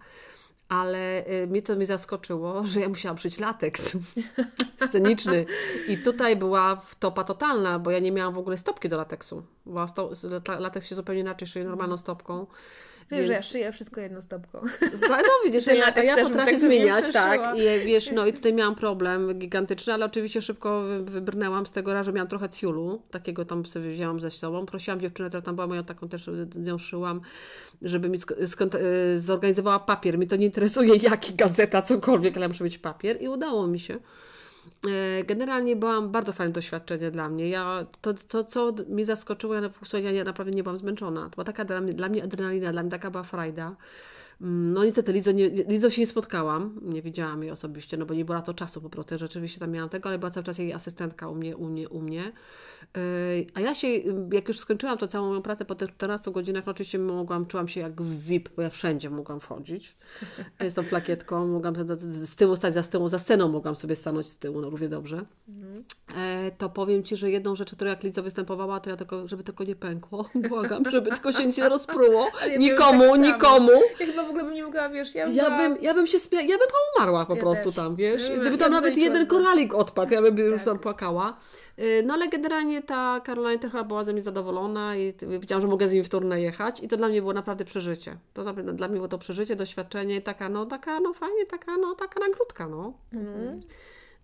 [0.70, 3.98] Ale mnie co mnie zaskoczyło, że ja musiałam szyć lateks
[4.90, 5.46] sceniczny.
[5.88, 9.44] I tutaj była topa totalna, bo ja nie miałam w ogóle stopki do lateksu.
[9.66, 10.12] Bo sto,
[10.60, 12.48] lateks się zupełnie inaczej szyje normalną stopką.
[13.12, 13.28] Wiesz, Więc...
[13.28, 14.62] że ja szyję wszystko jedną stopką.
[15.10, 17.58] No widzisz, ja, ja, ja potrafię tak zmieniać, tak.
[17.58, 22.14] I wiesz, no i tutaj miałam problem gigantyczny, ale oczywiście szybko wybrnęłam z tego, że
[22.14, 24.66] miałam trochę tiulu, takiego tam sobie wzięłam ze sobą.
[24.66, 27.22] Prosiłam dziewczynę, która tam była moją taką też z nią szyłam,
[27.82, 30.18] żeby mi e, zorganizowała papier.
[30.18, 34.00] Mi to nie interesuje jaki gazeta, cokolwiek, ale muszę mieć papier i udało mi się.
[34.90, 37.50] E, generalnie byłam bardzo fajne doświadczenie dla mnie.
[37.50, 39.54] Ja, to, to, co mnie zaskoczyło,
[39.94, 41.24] ja, ja naprawdę nie byłam zmęczona.
[41.24, 43.76] To była taka dla mnie, dla mnie adrenalina, dla mnie taka była frajda.
[44.42, 48.14] Mm, no niestety Lizo, nie, Lizo się nie spotkałam, nie widziałam jej osobiście, no bo
[48.14, 50.74] nie było to czasu po prostu, rzeczywiście tam miałam tego, ale była cały czas jej
[50.74, 52.32] asystentka u mnie, u mnie, u mnie.
[53.54, 53.88] A ja się,
[54.32, 57.68] jak już skończyłam tą całą moją pracę po tych 14 godzinach, no oczywiście mogłam, czułam
[57.68, 59.96] się jak w VIP, bo ja wszędzie mogłam wchodzić.
[60.70, 64.38] Z tą plakietką, mogłam z tyłu stać za tyłu, za sceną mogłam sobie stanąć z
[64.38, 65.26] tyłu, no równie dobrze.
[65.50, 65.84] Mhm.
[66.58, 69.64] To powiem Ci, że jedną rzecz, którą jak Lidzo występowała, to ja tylko, żeby tylko
[69.64, 72.28] nie pękło, błagam, żeby tylko się nie rozpruło.
[72.48, 73.72] Ja nikomu, tak nikomu.
[74.00, 76.42] Ja chyba w ogóle bym nie mogła, wiesz, ja, ja bym, ja bym się śmia...
[76.42, 77.76] ja bym umarła po ja prostu też.
[77.76, 78.30] tam, wiesz.
[78.42, 80.46] Gdyby tam nawet jeden koralik odpadł, ja bym tak.
[80.46, 81.38] już tam płakała.
[82.04, 85.88] No ale generalnie ta Caroline też chyba była ze mnie zadowolona i wiedziałam, że mogę
[85.88, 88.18] z nim w turnę jechać i to dla mnie było naprawdę przeżycie.
[88.34, 91.96] To naprawdę, dla mnie było to przeżycie, doświadczenie, taka no, taka no fajnie, taka no,
[91.96, 92.94] taka nagródka, no.
[93.14, 93.62] Mm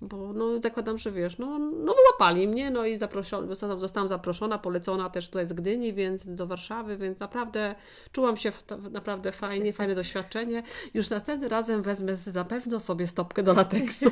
[0.03, 5.09] bo no, zakładam, że wiesz, no, no wyłapali mnie, no i zaproszona, zostałam zaproszona, polecona
[5.09, 7.75] też tutaj z Gdyni, więc do Warszawy, więc naprawdę
[8.11, 8.51] czułam się
[8.91, 10.63] naprawdę fajnie, fajne doświadczenie.
[10.93, 14.11] Już następnym razem wezmę na pewno sobie stopkę do lateksu.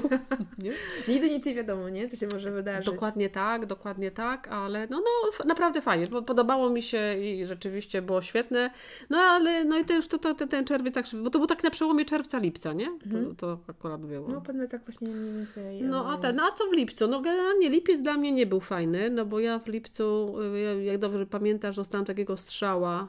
[1.08, 2.10] Nigdy nic nie wiadomo, nie?
[2.10, 2.86] Co się może wydarzyć.
[2.86, 8.01] Dokładnie tak, dokładnie tak, ale no, no naprawdę fajnie, bo podobało mi się i rzeczywiście
[8.01, 8.71] było świetne,
[9.10, 11.69] no ale no i też to, to, ten czerwiec, tak, bo to był tak na
[11.69, 12.88] przełomie czerwca, lipca, nie?
[12.88, 13.36] Mhm.
[13.36, 14.27] To, to akurat było.
[14.27, 17.08] No pewnie tak właśnie mniej więcej no a, ten, no a co w lipcu?
[17.08, 20.98] No generalnie lipiec dla mnie nie był fajny, no bo ja w lipcu, y, jak
[20.98, 23.08] dobrze pamiętasz, dostałam takiego strzała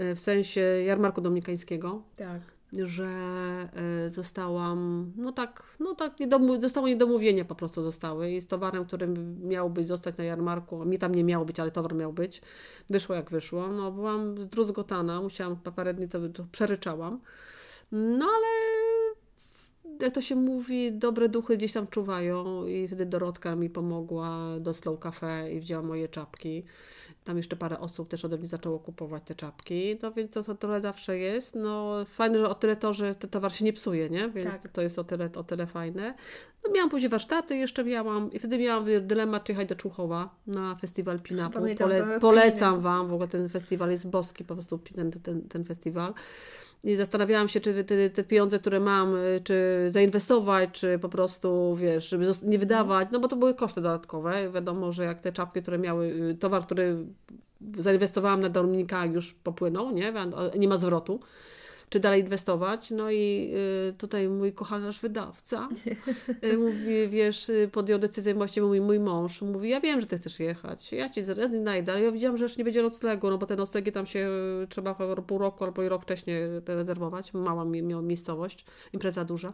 [0.00, 2.02] y, w sensie jarmarku dominikańskiego.
[2.16, 2.40] Tak.
[2.72, 3.08] Że
[4.06, 6.12] y, zostałam, no tak, no tak,
[6.60, 10.98] zostało niedomówienie po prostu zostały i z towarem, którym miał być zostać na jarmarku, mi
[10.98, 12.42] tam nie miało być, ale towar miał być,
[12.90, 17.20] wyszło jak wyszło, no byłam zdruzgotana, musiałam parę dni to, to przeryczałam,
[17.92, 18.46] no ale
[20.00, 24.74] jak to się mówi, dobre duchy gdzieś tam czuwają i wtedy Dorotka mi pomogła do
[24.74, 26.64] Slow Cafe i wzięła moje czapki.
[27.24, 30.54] Tam jeszcze parę osób też ode mnie zaczęło kupować te czapki, no więc to, to
[30.54, 31.54] trochę zawsze jest.
[31.54, 34.28] No fajne, że o tyle to, że ten towar się nie psuje, nie?
[34.28, 34.68] Więc tak.
[34.68, 36.14] to jest o tyle, o tyle fajne.
[36.64, 40.76] No miałam później warsztaty, jeszcze miałam i wtedy miałam dylemat, czy jechać do Człuchowa na
[40.76, 41.58] festiwal Pinapu.
[41.78, 46.14] Pole, polecam Wam, w ogóle ten festiwal jest boski, po prostu ten, ten, ten festiwal.
[46.84, 51.76] I zastanawiałam się, czy te, te, pieniądze, które mam, y, czy zainwestować, czy po prostu,
[51.76, 54.50] wiesz, żeby nie wydawać, no bo to były koszty dodatkowe.
[54.50, 56.96] Wiadomo, że jak te czapki, które miały, y, towar, który
[57.78, 60.12] zainwestowałam na Dominika już popłynął, nie,
[60.58, 61.20] nie ma zwrotu
[61.92, 62.90] czy dalej inwestować.
[62.90, 63.52] No i
[63.90, 65.68] y, tutaj mój kochany nasz wydawca
[66.44, 70.16] y, mówi, wiesz, y, podjął decyzję, właściwie mój, mój mąż mówi, ja wiem, że ty
[70.16, 73.38] chcesz jechać, ja ci zaraz znajdę, ale ja widziałam, że już nie będzie noclegu, no
[73.38, 74.30] bo te noclegi tam się
[74.68, 77.64] trzeba pół roku albo i rok wcześniej rezerwować, mała
[78.02, 79.52] miejscowość, impreza duża.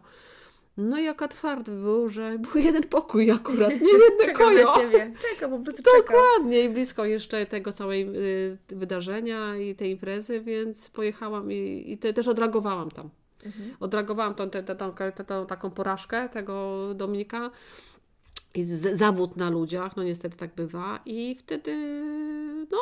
[0.79, 4.73] No i jaka twardy był, że był jeden pokój akurat, nie jedne kojo.
[4.75, 5.13] Ciebie.
[5.21, 10.89] Czeka, po prostu Dokładnie i blisko jeszcze tego całej y, wydarzenia i tej imprezy, więc
[10.89, 13.09] pojechałam i, i te, też odreagowałam tam.
[13.45, 13.75] Mhm.
[13.79, 14.75] Odreagowałam tą, tę, tę,
[15.27, 17.51] tę, taką porażkę tego Dominika
[18.55, 22.01] i zawód na ludziach, no niestety tak bywa i wtedy
[22.71, 22.77] no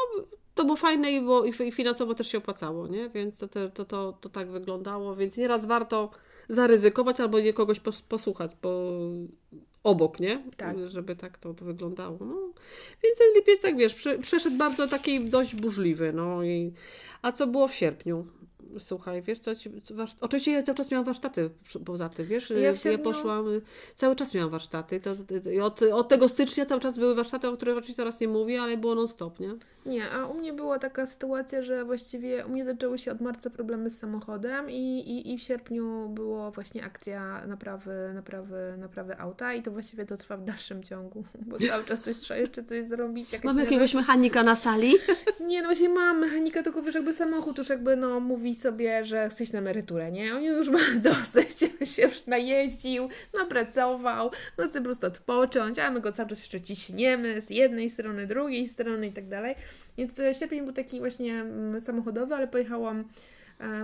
[0.56, 3.10] to było fajne i, było, i finansowo też się opłacało, nie?
[3.10, 6.10] Więc to, to, to, to tak wyglądało, więc nieraz warto
[6.50, 7.80] zaryzykować albo nie kogoś
[8.10, 9.00] posłuchać, bo
[9.84, 10.44] obok, nie?
[10.58, 10.90] Tak.
[10.90, 12.18] Żeby tak to, to wyglądało.
[12.20, 12.36] No.
[13.04, 16.14] Więc ten lipiec, tak wiesz, przeszedł bardzo taki dość burzliwy.
[16.14, 16.74] No i,
[17.22, 18.28] a co było w sierpniu?
[18.80, 19.70] Słuchaj, wiesz co, ci,
[20.22, 21.50] oczywiście ja cały czas miałam warsztaty
[21.86, 23.46] poza tym, wiesz, ja, ja poszłam,
[23.96, 27.58] cały czas miałam warsztaty, to, to, od, od tego stycznia cały czas były warsztaty, o
[27.58, 29.56] których oczywiście teraz nie mówię, ale było non stop, nie?
[29.88, 33.50] Nie, a u mnie była taka sytuacja, że właściwie u mnie zaczęły się od marca
[33.50, 39.54] problemy z samochodem i, i, i w sierpniu było właśnie akcja naprawy, naprawy, naprawy auta
[39.54, 42.88] i to właściwie to trwa w dalszym ciągu, bo cały czas coś trzeba jeszcze coś
[42.88, 43.30] zrobić.
[43.44, 44.94] Mamy jakiegoś mechanika na sali?
[45.48, 49.30] Nie, no właśnie mam mechanika, tylko wiesz, jakby samochód już jakby no mówi sobie, że
[49.30, 50.36] chce na emeryturę, nie?
[50.36, 50.80] On już ma
[51.12, 51.60] dosyć,
[51.96, 56.62] się już najeździł, napracował, no chce po prostu odpocząć, a my go cały czas jeszcze
[56.62, 59.56] ciśniemy z jednej strony, drugiej strony i tak dalej.
[59.98, 63.04] Więc e, sierpień był taki właśnie mm, samochodowy, ale pojechałam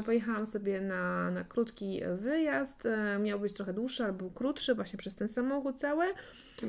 [0.05, 2.85] pojechałam sobie na, na krótki wyjazd.
[2.85, 6.05] E, miał być trochę dłuższy, ale był krótszy, właśnie przez ten samochód cały.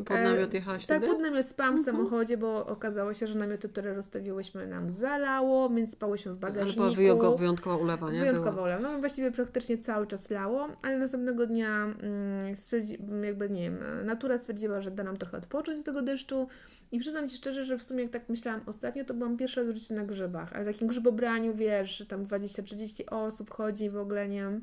[0.04, 1.96] Pod namiot jechałaś Tak, pod namiot spałam w mhm.
[1.96, 6.82] samochodzie, bo okazało się, że namioty, które rozstawiłyśmy nam zalało, więc spałyśmy w bagażniku.
[6.82, 8.20] Ale była wyjątkowa ulewa, nie?
[8.20, 8.82] Wyjątkowa ulewa.
[8.82, 14.80] No właściwie praktycznie cały czas lało, ale następnego dnia mm, jakby, nie wiem, natura stwierdziła,
[14.80, 16.48] że da nam trochę odpocząć z tego deszczu
[16.92, 19.74] i przyznam Ci szczerze, że w sumie jak tak myślałam ostatnio, to byłam pierwsza w
[19.74, 24.61] życiu na grzybach, ale takim grzybobraniu, wiesz, że tam 20-30 osób chodzi w ogóle, nie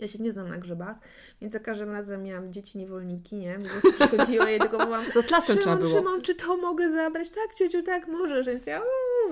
[0.00, 0.96] ja się nie znam na grzybach,
[1.40, 3.58] więc za każdym razem miałam dzieci niewolniki, nie?
[3.58, 5.90] Po prostu przychodziły i tylko byłam to klasem Szymon, trzeba było.
[5.90, 7.30] Szymon, czy to mogę zabrać?
[7.30, 8.46] Tak, ciociu, tak, możesz.
[8.46, 8.82] Więc ja,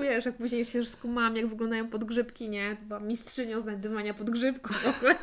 [0.01, 2.77] wiesz, jak później się już skumałam, jak wyglądają podgrzybki, nie?
[2.83, 5.15] Byłam mistrzynią znajdywania podgrzybków w ogóle.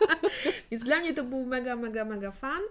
[0.70, 2.62] więc dla mnie to był mega, mega, mega fan.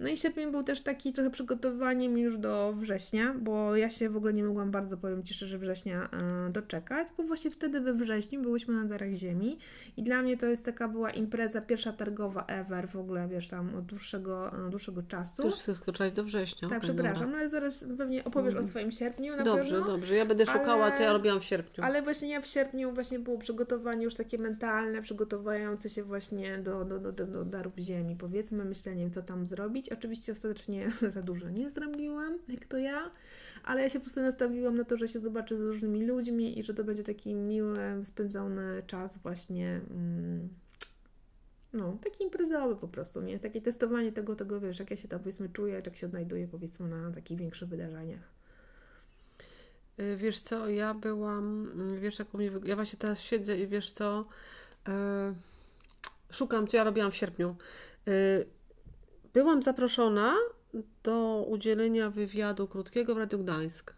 [0.00, 4.16] No i sierpień był też taki trochę przygotowaniem już do września, bo ja się w
[4.16, 6.08] ogóle nie mogłam bardzo, powiem Ci szczerze, września
[6.46, 9.58] e, doczekać, bo właśnie wtedy we wrześniu byłyśmy na Darach Ziemi
[9.96, 13.74] i dla mnie to jest taka była impreza, pierwsza targowa ever w ogóle, wiesz, tam
[13.74, 15.42] od dłuższego, e, dłuższego czasu.
[15.42, 16.68] Tu już skoczyć do września.
[16.68, 17.38] Tak, Okej, przepraszam, dobra.
[17.38, 19.86] ale zaraz pewnie opowiesz o swoim sierpniu na Dobrze, pewno.
[19.86, 20.14] dobrze.
[20.14, 21.84] Ja będę szukała, co ja ale- robiłam w sierpniu.
[21.84, 26.84] Ale właśnie ja w sierpniu właśnie było przygotowanie już takie mentalne, przygotowujące się właśnie do,
[26.84, 29.83] do, do, do, do darów ziemi, powiedzmy, myśleniem, co tam zrobić.
[29.92, 33.10] Oczywiście ostatecznie za dużo nie zrobiłam, jak to ja,
[33.64, 36.62] ale ja się po prostu nastawiłam na to, że się zobaczę z różnymi ludźmi i
[36.62, 39.80] że to będzie taki miły, spędzony czas właśnie.
[39.90, 40.48] Mm,
[41.72, 43.38] no, taki imprezowy po prostu, nie?
[43.38, 46.88] Takie testowanie tego, tego, wiesz, jak ja się tam powiedzmy czuję, jak się odnajduję powiedzmy
[46.88, 48.34] na takich większych wydarzeniach.
[50.00, 53.66] Y, Wiesz co, ja byłam, mm, wiesz jak u mnie, ja właśnie teraz siedzę i
[53.66, 54.24] wiesz co,
[54.88, 55.34] e,
[56.30, 57.56] szukam, co ja robiłam w sierpniu.
[58.06, 58.10] E,
[59.34, 60.34] byłam zaproszona
[61.02, 63.94] do udzielenia wywiadu krótkiego w Radiu Gdańsk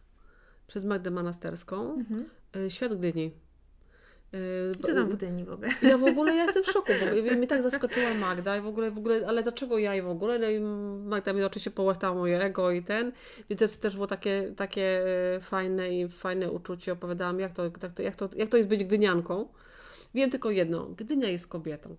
[0.67, 2.25] przez Magdę Manasterską, Mhm.
[2.57, 3.33] e, Świat Gdyni.
[4.35, 4.39] E,
[4.83, 5.69] Co tam w Gdyni w ogóle?
[5.83, 8.91] ja w ogóle ja jestem w szoku, bo mnie tak zaskoczyła Magda i w ogóle,
[8.91, 10.39] w ogóle, ale dlaczego ja i w ogóle?
[10.39, 10.61] No i
[11.09, 13.13] Magda mi oczywiście połechtała moje ego i ten,
[13.51, 15.03] więc to też było takie, takie
[15.37, 16.93] e, fajne i fajne uczucie.
[16.93, 19.49] Opowiadałam, jak to, jak, to, jak, to, jak to jest być gdynianką.
[20.15, 21.97] Wiem tylko jedno, Gdynia jest kobietą.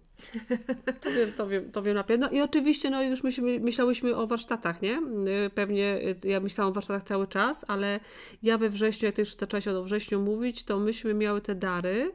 [1.01, 2.29] To wiem, to wiem, to wiem na pewno.
[2.29, 5.01] I oczywiście, no już myśmy, myślałyśmy o warsztatach, nie?
[5.45, 7.99] Y, Pewnie y, ja myślałam o warsztatach cały czas, ale
[8.43, 12.11] ja we wrześniu, jak też zaczęła się o wrześniu mówić, to myśmy miały te dary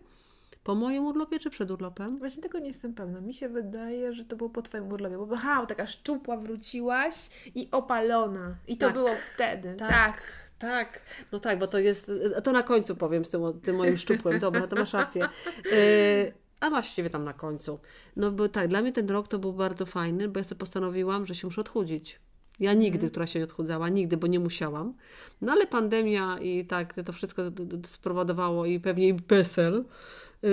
[0.64, 2.18] po moim urlopie czy przed urlopem?
[2.18, 3.20] Właśnie tego nie jestem pewna.
[3.20, 7.14] Mi się wydaje, że to było po Twoim urlopie, bo aha, taka szczupła wróciłaś
[7.54, 8.56] i opalona.
[8.68, 8.94] I to Tak.
[8.94, 9.74] było wtedy.
[9.78, 9.90] Tak.
[9.90, 10.22] Tak.
[10.62, 12.10] Tak, no tak, bo to jest,
[12.44, 15.28] to na końcu powiem z tym, tym moim szczupłem, dobra, to masz rację.
[15.64, 17.78] Yy, a właściwie tam na końcu.
[18.16, 21.26] No bo tak, dla mnie ten rok to był bardzo fajny, bo ja sobie postanowiłam,
[21.26, 22.20] że się muszę odchudzić.
[22.60, 24.94] Ja nigdy, która się nie odchudzała, nigdy, bo nie musiałam.
[25.40, 27.42] No ale pandemia i tak to wszystko
[27.86, 29.84] spowodowało i pewnie i PESEL,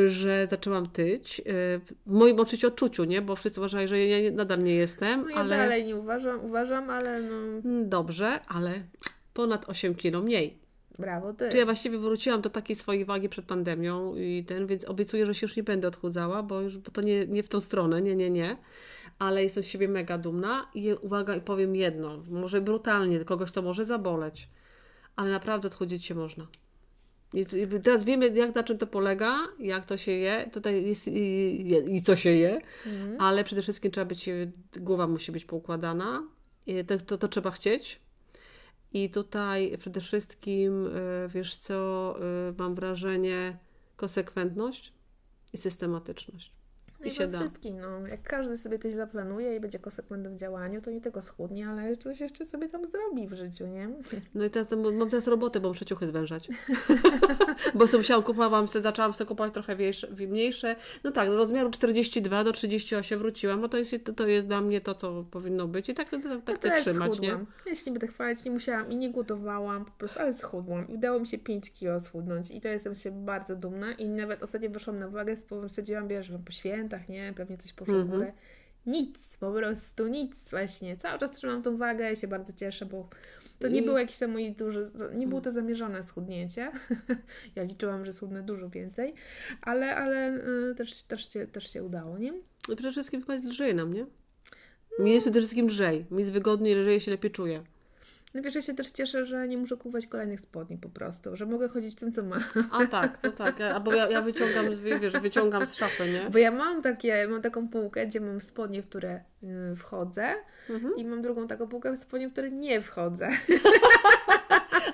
[0.07, 1.39] że zaczęłam tyć.
[1.39, 1.43] y,
[2.07, 3.21] W moim oczywiście odczuciu, nie?
[3.21, 5.57] Bo wszyscy uważają, że ja nadal nie jestem, No ja ale...
[5.57, 7.35] dalej nie uważam, uważam, ale no
[7.69, 8.71] Mm, Dobrze, ale
[9.39, 10.57] ponad 8 kilo mniej.
[10.99, 11.49] brawo ty.
[11.49, 15.33] Czy ja właściwie wróciłam do takiej swojej wagi przed pandemią i ten, więc obiecuję, że
[15.33, 18.15] się już nie będę odchudzała, bo już bo to nie, nie w tą stronę, nie,
[18.15, 18.57] nie, nie.
[19.19, 23.61] Ale jestem z siebie mega dumna i uwaga, i powiem jedno, może brutalnie, kogoś to
[23.61, 24.49] może zaboleć,
[25.15, 26.47] ale naprawdę odchudzić się można.
[27.33, 27.45] I
[27.83, 31.19] teraz wiemy, jak na czym to polega, jak to się je, tutaj jest i,
[31.61, 33.21] i, i co się je, Mhm.
[33.21, 34.29] ale przede wszystkim trzeba być,
[34.79, 36.23] głowa musi być poukładana,
[36.67, 37.99] i to, to, to trzeba chcieć.
[38.93, 42.15] I tutaj przede wszystkim, y, wiesz co,
[42.49, 43.57] y, mam wrażenie,
[43.95, 44.93] konsekwentność
[45.53, 46.53] i systematyczność.
[46.99, 47.39] No I i się da.
[47.39, 48.07] wszystkim, no.
[48.07, 51.97] Jak każdy sobie coś zaplanuje i będzie konsekwentny w działaniu, to nie tylko schudnie, ale
[51.97, 53.89] coś jeszcze sobie tam zrobi w życiu, nie?
[54.35, 56.49] No i teraz mam teraz robotę, bo muszę ciuchy zwężać.
[57.75, 60.75] bo sobie musiałam, kupowałam zaczęłam sobie kupować trochę mniejsze, mniejsze.
[61.03, 64.81] No tak, do rozmiaru 42 do 38 wróciłam, bo to jest, to, jest dla mnie
[64.81, 67.39] to, co powinno być i tak, tak, tak ja chcę też trzymać, schudłam.
[67.65, 67.71] nie?
[67.71, 70.87] Ja się nie będę chwalić, nie musiałam i nie głodowałam, po prostu, ale schudłam.
[70.87, 74.43] I udało mi się 5 kilo schudnąć i to jestem się bardzo dumna i nawet
[74.43, 75.35] ostatnio wyszłam na wagę,
[75.67, 76.39] stwierdziłam, wiesz, po
[76.89, 77.33] świętach, nie?
[77.35, 78.11] Pewnie coś poszło Mhm.
[78.19, 78.33] górę.
[78.85, 80.97] Nic, po prostu nic właśnie.
[80.97, 83.09] Cały czas trzymam tą wagę i się bardzo cieszę, bo
[83.59, 86.71] to nie I- było jakiś tam mój duży, nie było to zamierzone schudnięcie.
[87.55, 89.13] ja liczyłam, że schudnę dużo więcej,
[89.61, 90.33] ale, ale
[90.71, 92.33] y, też, też, się, też się udało, nie?
[92.69, 94.05] I przede wszystkim chyba jest lżej nam, nie?
[94.99, 96.05] Mi jest przede wszystkim lżej.
[96.11, 97.63] Mi jest wygodniej, lżej się lepiej czuję.
[98.33, 101.45] No wiesz, ja się też cieszę, że nie muszę kupować kolejnych spodni po prostu, że
[101.45, 102.43] mogę chodzić w tym, co mam.
[102.71, 103.61] A tak, to tak.
[103.61, 104.65] Albo ja, ja wyciągam,
[105.01, 106.29] wiesz, wyciągam z szafy, nie?
[106.31, 110.33] Bo ja mam takie, mam taką półkę, gdzie mam spodnie, w które y, wchodzę
[110.69, 110.93] Mhm.
[110.97, 113.29] i mam drugą taką półkę spodnie, w które nie wchodzę.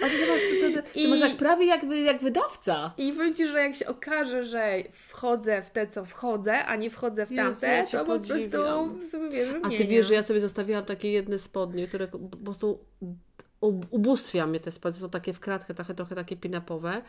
[0.01, 2.93] A ty masz, ty, ty, I- masz jak, prawie jak, jak wydawca.
[2.97, 6.89] I powiem Ci, że jak się okaże, że wchodzę w te, co wchodzę, a nie
[6.89, 10.13] wchodzę w Jezu, tamte, ja cię to po prostu sobie wiesz, A ty wiesz, że
[10.13, 12.79] ja sobie zostawiłam takie jedne spodnie, które po prostu
[13.67, 17.01] ubóstwia mnie te spodnie, są takie w kratkę, trochę, trochę takie pinapowe.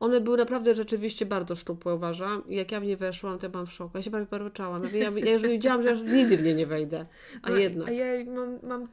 [0.00, 2.48] One były naprawdę rzeczywiście bardzo szczupłe, uważam.
[2.48, 3.90] I jak ja w nie weszłam, to ja byłam w szoku.
[3.94, 4.82] Ja się prawie poryczałam.
[4.94, 7.06] Ja, ja, już wiedziałam, że już nigdy w nie nie wejdę.
[7.42, 7.88] A No, jednak.
[7.88, 8.88] A ja mam, mam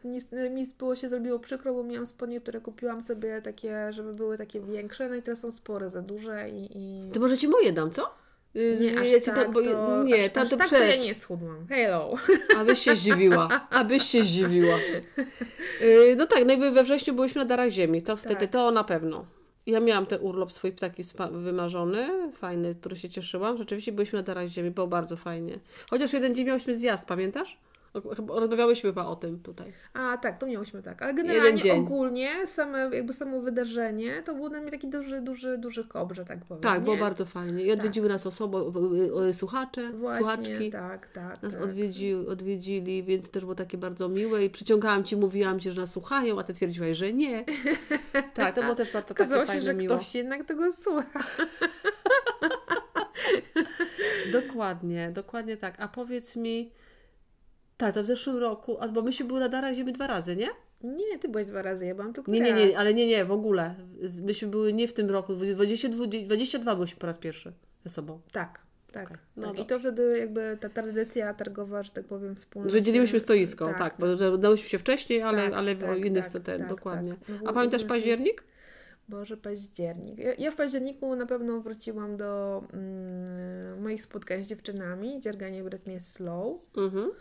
[0.50, 4.62] mi było się zrobiło przykro, bo miałam spodnie, które kupiłam sobie takie, żeby były takie
[4.62, 6.70] większe, no i teraz są spore, za duże i...
[6.76, 7.12] i...
[7.12, 8.29] To może ci moje dam, co?
[8.56, 10.80] Nie, aż ja ci tak, bo, to, nie, aż, tam aż to tak przed.
[10.80, 11.68] to ja nie schudłam.
[11.68, 12.14] Hello.
[12.60, 13.68] Abyś się zdziwiła.
[13.70, 14.78] Abyś się zdziwiła.
[15.82, 18.02] Yy, no tak, no i we wrześniu byliśmy na Darach Ziemi.
[18.02, 18.50] To wtedy, Tak.
[18.50, 19.26] to na pewno.
[19.66, 23.58] Ja miałam ten urlop swój taki wymarzony, fajny, który się cieszyłam.
[23.58, 25.60] Rzeczywiście byliśmy na Darach Ziemi, było bardzo fajnie.
[25.90, 27.58] Chociaż jeden dzień miałyśmy zjazd, pamiętasz?
[28.28, 29.74] Rozmawiałyśmy chyba o tym tutaj.
[29.94, 31.02] A tak, to miałyśmy tak.
[31.02, 35.84] Ale generalnie ogólnie same, jakby samo wydarzenie to był dla mnie taki duży, duży, duży
[35.88, 36.64] kop, że tak powiem.
[36.64, 37.64] Tak, było bardzo fajnie.
[37.64, 38.58] I odwiedziły nas osoby,
[39.30, 40.72] y, słuchacze, Właśnie, słuchaczki.
[40.72, 41.42] tak, tak.
[41.44, 41.64] Nas tak.
[41.64, 45.92] odwiedzi, odwiedzili, więc też było takie bardzo miłe i przyciągałam Ci, mówiłam Ci, że nas
[45.92, 47.46] słuchają, a Ty twierdziłaś, że nie.
[48.34, 49.96] Tak, to było też bardzo takie Okazało się, fajne, że miło.
[49.96, 51.24] ktoś jednak tego słucha.
[54.32, 55.76] Dokładnie, dokładnie tak.
[55.80, 56.72] A powiedz mi,
[57.80, 60.48] tak, to w zeszłym roku, bo myśmy były na Darach Ziemi dwa razy, nie?
[60.84, 62.60] Nie, ty byłeś dwa razy, ja byłam tylko Nie, nie, raz.
[62.66, 63.76] nie, ale nie, nie, w ogóle.
[64.24, 67.54] Myśmy były nie w tym roku, 22, 22 byłyśmy po raz pierwszy
[67.86, 68.20] ze sobą.
[68.32, 68.60] Tak,
[68.92, 69.06] tak.
[69.06, 69.26] Okej, tak.
[69.38, 69.66] no I dobrze.
[69.66, 72.70] to wtedy jakby ta tradycja targowa, że tak powiem, wspólna.
[72.70, 76.32] Że dzieliłyśmy stoisko, tak, bo że udałyśmy się wcześniej, ale, Tak, ale tak, inny tak,
[76.32, 77.12] ten, tak, dokładnie.
[77.14, 77.42] tak.
[77.44, 78.44] No A pamiętasz było październik?
[79.10, 80.20] Boże, październik.
[80.20, 85.68] Ja, ja w październiku na pewno wróciłam do mm, moich spotkań z dziewczynami, dzierganie w
[85.68, 86.58] rytmie slow.
[86.78, 87.12] Mhm.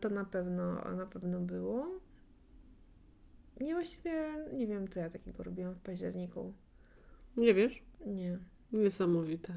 [0.00, 1.86] To na pewno, na pewno było.
[3.60, 4.12] Nie, właściwie
[4.52, 6.52] nie wiem, co ja takiego robiłam w październiku.
[7.36, 7.82] Nie wiesz?
[8.06, 8.38] Nie.
[8.72, 9.52] Niesamowite.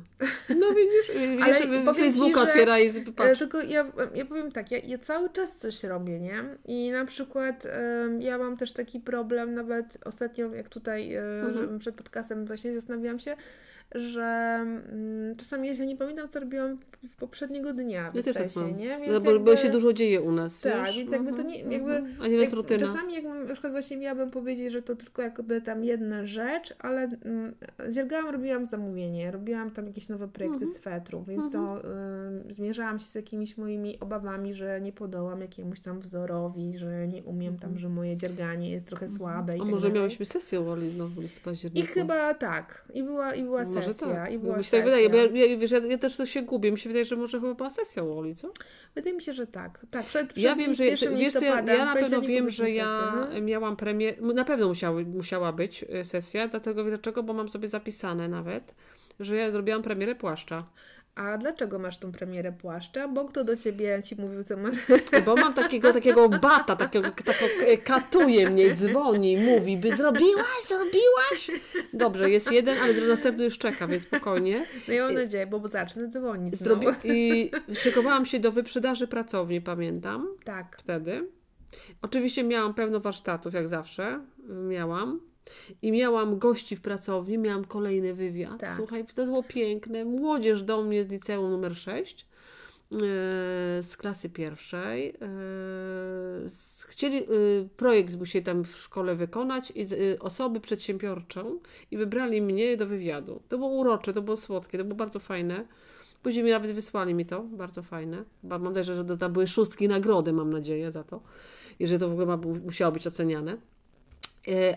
[0.59, 1.09] No widzisz,
[1.43, 3.39] Ale wiesz, ci, Facebooka że- otwiera i Ale patrz.
[3.39, 6.43] tylko ja, ja powiem tak, ja, ja cały czas coś robię, nie?
[6.65, 11.79] I na przykład em, ja mam też taki problem, nawet ostatnio jak tutaj e, Mhm.
[11.79, 13.35] przed podcastem właśnie zastanawiałam się,
[13.95, 16.77] że mm, czasami ja nie pamiętam, co robiłam
[17.19, 18.79] poprzedniego dnia w Ja też tak sensie, mam.
[18.79, 18.99] nie?
[19.11, 20.97] No, bo, bo się dużo dzieje u nas, Tak, wiesz?
[20.97, 22.15] więc jakby to nie- jakby- mhm.
[22.21, 22.79] A nie jest Jak- rutyna.
[22.79, 27.01] Czasami jak na przykład właśnie miałabym powiedzieć, że to tylko jakby tam jedna rzecz, ale
[27.25, 27.53] mm,
[27.89, 30.71] dziergałam, robiłam zamówienie, robiłam tam jakieś nowe projekty Mhm.
[30.73, 31.81] z fetru, więc to
[32.49, 37.23] y, zmierzałam się z jakimiś moimi obawami, że nie podołam jakiemuś tam wzorowi, że nie
[37.23, 39.61] umiem tam, że moje dzierganie jest trochę słabe i Mhm.
[39.61, 39.95] A tak może dalej.
[39.95, 42.85] miałyśmy sesję Woli no, w listopadzie I chyba tak.
[42.93, 44.13] I była, i była Może sesja.
[44.13, 44.31] tak.
[44.31, 46.41] I była Mi się tak wydaje, bo ja, ja, wiesz, ja, ja też to się
[46.41, 46.71] gubię.
[46.71, 48.51] Mi się wydaje, że może chyba była sesja Woli, co?
[48.95, 49.85] Wydaje mi się, że tak.
[49.91, 51.01] Tak, przed, przed Ja wiem, że wiesz
[51.41, 53.41] ja, ja na pewno wiem, że ja no.
[53.41, 58.27] miałam premię, na pewno musiały, musiała być e, sesja, dlatego dlaczego, bo mam sobie zapisane
[58.27, 58.75] nawet,
[59.19, 60.65] że ja zrobiłam premierę płaszcza.
[61.15, 63.07] A dlaczego masz tą premierę płaszcza?
[63.07, 64.77] Bo kto do ciebie ci mówił, co masz
[65.25, 71.61] Bo mam takiego, takiego bata, takiego, takiego e, katuje mnie, dzwoni, mówi, by zrobiłaś, zrobiłaś.
[71.93, 74.65] Dobrze, jest jeden, ale następny już czeka, więc spokojnie.
[74.87, 76.95] No ja mam nadzieję, bo zacznę dzwonić Zrobi-.
[77.03, 80.27] I szykowałam się do wyprzedaży pracowni, pamiętam.
[80.43, 80.77] Tak.
[80.79, 81.27] wtedy.
[82.01, 84.19] Oczywiście miałam pełno warsztatów, jak zawsze.
[84.49, 85.34] Miałam.
[85.81, 88.59] I miałam gości w pracowni, miałam kolejny wywiad.
[88.59, 88.75] Tak.
[88.75, 90.05] Słuchaj, to było piękne.
[90.05, 92.25] Młodzież do mnie z liceum numer 6,
[92.91, 92.97] e,
[93.83, 95.09] z klasy pierwszej.
[95.09, 95.15] e,
[96.87, 97.25] Chcieli, e,
[97.77, 99.85] projekt musieli tam w szkole wykonać i
[100.19, 101.59] osoby przedsiębiorczą
[101.91, 103.41] i wybrali mnie do wywiadu.
[103.49, 105.65] To było urocze, to było słodkie, to było bardzo fajne.
[106.23, 108.23] Później mi nawet wysłali mi to, bardzo fajne.
[108.43, 111.21] Mam nadzieję, że to tam były szóstki nagrody, mam nadzieję za to.
[111.79, 113.57] I że to w ogóle ma, musiało być oceniane.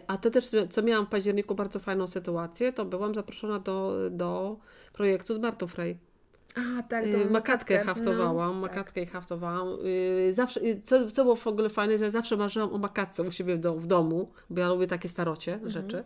[0.06, 4.56] A to też, co miałam w październiku bardzo fajną sytuację, to byłam zaproszona do, do
[4.92, 5.98] projektu z Martą Frey.
[6.56, 7.06] A, tak.
[7.06, 8.76] Y, tą Makatkę haftowałam, no, tak.
[8.76, 9.68] makatkę haftowałam.
[10.28, 13.22] Y, Zawsze, y, co, co było w ogóle fajne, że ja zawsze marzyłam o makatce
[13.22, 15.70] u siebie w, do, w domu, bo ja lubię takie starocie Mhm.
[15.70, 16.04] rzeczy.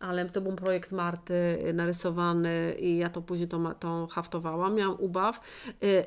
[0.00, 4.74] Ale to był projekt Marty narysowany i ja to później tą, tą haftowałam.
[4.74, 5.40] Miałam ubaw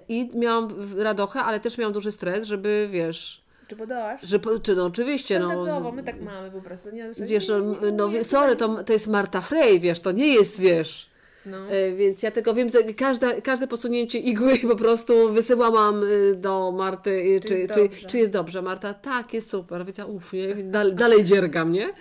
[0.09, 4.21] i miałam radochę, ale też miałam duży stres, żeby wiesz, Czy podołasz?
[4.21, 6.89] że, czy no oczywiście, no, z- my tak mamy po prostu.
[6.91, 7.59] Nie, wiesz, no,
[7.93, 11.09] no nie, sorry, to, to jest Marta Frey, wiesz, to nie jest, wiesz,
[11.45, 11.57] No.
[11.69, 16.71] E, Więc ja tylko wiem, że każde, każde posunięcie igły po prostu wysyłałam y, do
[16.71, 18.07] Marty, y, Czy czy, jest czy, dobrze?
[18.07, 18.61] czy jest dobrze.
[18.61, 19.85] Marta, tak, jest super.
[19.85, 20.55] Więc ja uff, nie?
[20.55, 21.93] Dalej, dalej dziergam, nie?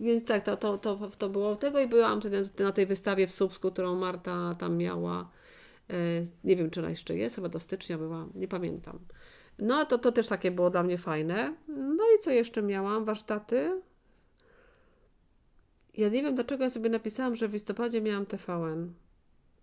[0.00, 3.32] Więc tak, to, to, to, to było tego i byłam wtedy na tej wystawie w
[3.32, 5.28] Słupsku, którą Marta tam miała.
[5.90, 5.94] E,
[6.44, 8.98] Nie wiem, czy ona jeszcze jest, chyba do stycznia była, nie pamiętam.
[9.58, 11.54] No to, to też takie było dla mnie fajne.
[11.68, 13.04] No i co jeszcze miałam?
[13.04, 13.82] Warsztaty.
[15.94, 18.92] Ja nie wiem, dlaczego ja sobie napisałam, że w listopadzie miałam TVN.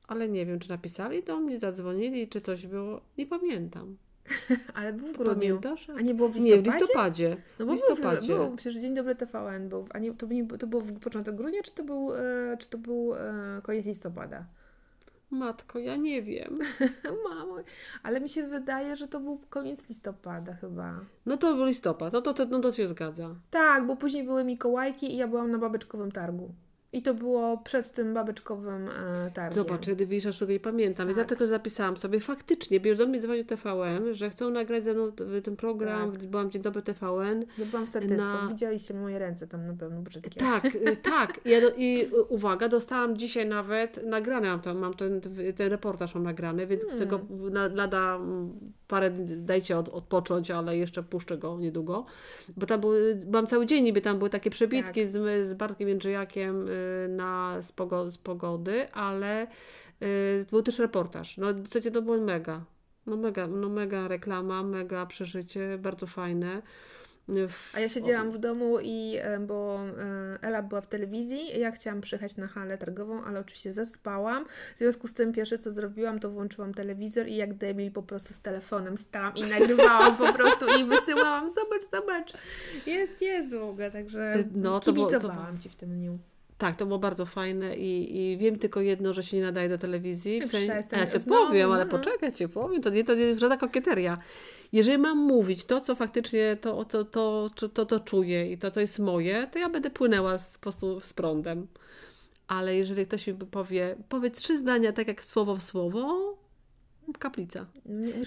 [0.07, 3.01] Ale nie wiem, czy napisali do mnie, zadzwonili, czy coś było.
[3.17, 3.97] Nie pamiętam.
[4.73, 5.33] Ale był w grudniu.
[5.33, 5.89] pamiętasz?
[5.89, 7.29] A nie było w Nie, w listopadzie?
[7.29, 7.37] listopadzie.
[7.59, 8.35] No w bo listopadzie.
[8.35, 9.87] Był, był, przecież Dzień Dobry TVN był.
[9.93, 12.77] A nie, to, nie, to był w początek grudnia, czy to był, e, czy to
[12.77, 14.45] był e, koniec listopada?
[15.33, 16.59] Matko, ja nie wiem.
[17.29, 17.55] Mamo,
[18.03, 20.99] ale mi się wydaje, że to był koniec listopada chyba.
[21.25, 23.35] No to był listopad, no to, to, no to się zgadza.
[23.51, 26.53] Tak, bo później były Mikołajki i ja byłam na babeczkowym targu.
[26.93, 29.55] I to było przed tym babeczkowym e, targiem.
[29.55, 31.07] Zobacz, kiedy widzisz, aż tego nie pamiętam.
[31.07, 31.29] Więc ja Tak.
[31.29, 32.19] tylko zapisałam sobie.
[32.19, 35.11] Faktycznie, wiesz, do mnie dzwonił TVN, że chcą nagrać ze mną
[35.43, 36.11] ten program.
[36.11, 36.23] Tak.
[36.23, 37.45] Byłam Dzień Dobry TVN.
[37.57, 38.17] Ja byłam statystką.
[38.17, 40.39] na- Widzieliście moje ręce tam na pewno brzydkie.
[40.39, 41.39] Tak, y, tak.
[41.45, 45.21] Ja do, I y, uwaga, dostałam dzisiaj nawet nagrane, mam, to, mam ten,
[45.55, 47.53] ten reportaż mam nagrany, więc chcę go Hmm.
[47.53, 48.19] na, lada
[48.87, 52.05] parę dajcie od, odpocząć, ale jeszcze puszczę go niedługo.
[52.57, 55.09] Bo tam były, byłam cały dzień niby, tam były takie przebitki Tak.
[55.09, 59.47] z, z Bartkiem Jędrzejakiem y, na, z, pogo, z pogody, ale
[60.03, 61.37] y, był też reportaż.
[61.37, 62.63] No słuchajcie, to było mega.
[63.05, 66.61] No mega, no mega reklama, mega przeżycie, bardzo fajne.
[67.27, 71.71] W- A ja siedziałam w domu i, e, bo e, Ela była w telewizji, ja
[71.71, 74.45] chciałam przyjechać na halę targową, ale oczywiście zaspałam.
[74.75, 78.33] W związku z tym pierwsze co zrobiłam, to włączyłam telewizor i jak debil po prostu
[78.33, 82.33] z telefonem stałam i nagrywałam po prostu i wysyłałam, zobacz, zobacz,
[82.85, 86.19] jest, jest w ogóle, także No, to było- to kibicowałam Ci w tym dniu.
[86.57, 89.77] Tak, to było bardzo fajne i, i wiem tylko jedno, że się nie nadaje do
[89.77, 90.41] telewizji.
[90.41, 91.91] W sensie, Przestań, ja Ci znowu, powiem, ale no.
[91.91, 94.17] poczekaj, Ci powiem, to nie to nie jest żadna kokieteria.
[94.71, 98.71] Jeżeli mam mówić to, co faktycznie to, to, to, to, to, to czuję i to,
[98.71, 101.67] co jest moje, to ja będę płynęła z, po prostu z prądem.
[102.47, 106.33] Ale jeżeli ktoś mi powie, powiedz trzy zdania tak jak słowo w słowo,
[107.19, 107.65] kaplica.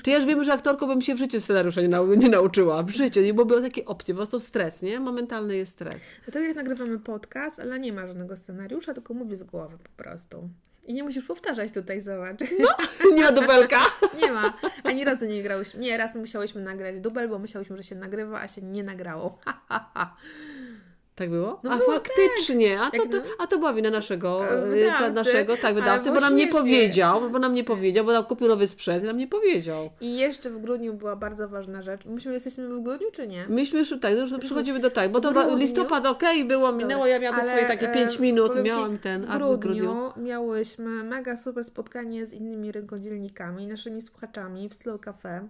[0.02, 2.82] Czy ja już wiem, że aktorką bym się w życiu scenariusza nie, nau- nie nauczyła.
[2.82, 3.20] W życiu.
[3.20, 4.14] Nie byłoby takiej opcji.
[4.14, 5.00] Po prostu stres, nie?
[5.00, 6.02] Momentalny jest stres.
[6.32, 10.48] Tak jak nagrywamy podcast, ale nie ma żadnego scenariusza, tylko mówię z głowy po prostu.
[10.86, 12.40] I nie musisz powtarzać tutaj, zobacz.
[13.14, 13.80] Nie ma dubelka.
[14.22, 14.58] Nie ma.
[14.84, 15.80] Ani razu nie grałyśmy.
[15.80, 19.38] Nie, raz musiałyśmy nagrać dubel, bo myślałyśmy, że się nagrywa, a się nie nagrało.
[21.16, 21.60] Tak było?
[21.62, 25.10] No a było faktycznie, a, to, to, a to była wina naszego, E, e, ta,
[25.10, 28.48] naszego tak, wydawcy, było bo nam nie powiedział, bo nam nie powiedział, bo nam kupił
[28.48, 29.90] nowy sprzęt i nam nie powiedział.
[30.00, 32.04] I jeszcze w grudniu była bardzo ważna rzecz.
[32.04, 33.46] Myśmy jesteśmy w grudniu, czy nie?
[33.48, 37.18] Myśmy już tak, już przychodzimy do tak, bo to grudniu- listopad okej było, minęło, ja
[37.18, 40.12] miałam te Ale, swoje takie e, 5 minut, powiem Ci, miałam ten, a w grudniu,
[40.16, 45.48] miałyśmy mega super spotkanie z innymi rynkodzielnikami, naszymi słuchaczami w Slow Cafe.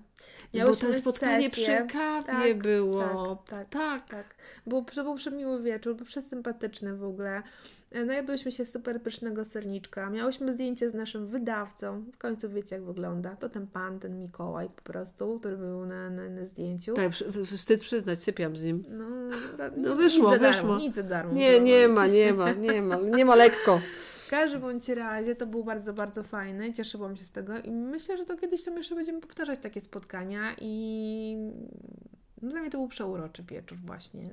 [0.53, 1.87] Bo Miałyśmy to spotkanie sesję.
[1.87, 3.03] przy kawie Tak, było.
[3.49, 3.69] tak, tak.
[3.69, 4.09] tak.
[4.09, 4.35] Tak,
[4.67, 7.43] był, to był przemiły wieczór, był przesympatyczny w ogóle.
[7.93, 10.11] E, Najadłyśmy się super pysznego serniczka.
[10.11, 12.05] Miałyśmy zdjęcie z naszym wydawcą.
[12.13, 13.37] W końcu wiecie, jak wygląda.
[13.37, 16.95] To ten pan, ten Mikołaj po prostu, który był na, na, na zdjęciu.
[16.95, 17.13] Tak,
[17.57, 18.85] wstyd przyznać, sypiam z nim.
[18.89, 19.05] No,
[19.59, 20.79] da- No nic wyszło, darmo, wyszło.
[20.79, 21.33] Nic za darmo.
[21.33, 23.81] Nie, nie ma, nie ma, nie ma, nie ma lekko.
[24.27, 26.73] W każdym bądź razie to był bardzo, bardzo fajny.
[26.73, 30.55] Cieszyłam się z tego i myślę, że to kiedyś tam jeszcze będziemy powtarzać takie spotkania
[30.61, 31.37] i
[32.43, 34.31] no, dla mnie to był przeuroczy wieczór właśnie.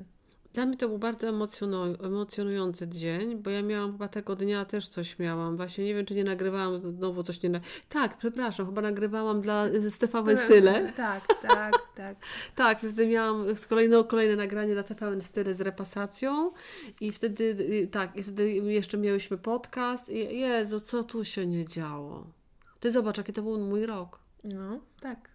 [0.53, 4.87] Dla mnie to był bardzo emocjonu- emocjonujący dzień, bo ja miałam chyba tego dnia też
[4.87, 5.57] coś miałam.
[5.57, 7.49] Właśnie nie wiem, czy nie nagrywałam znowu coś nie.
[7.49, 7.59] Na...
[7.89, 9.65] Tak, przepraszam, chyba nagrywałam dla
[9.99, 10.87] TVN Style.
[10.97, 12.15] Tak, tak, tak.
[12.55, 16.51] Tak, wtedy miałam z kolejne, kolejne nagranie dla TVN Style z repasacją
[17.01, 21.65] i wtedy y, tak, i wtedy jeszcze miałyśmy podcast i Jezu, co tu się nie
[21.65, 22.27] działo.
[22.79, 24.19] Ty zobacz, jaki to był mój rok.
[24.43, 25.32] No, tak.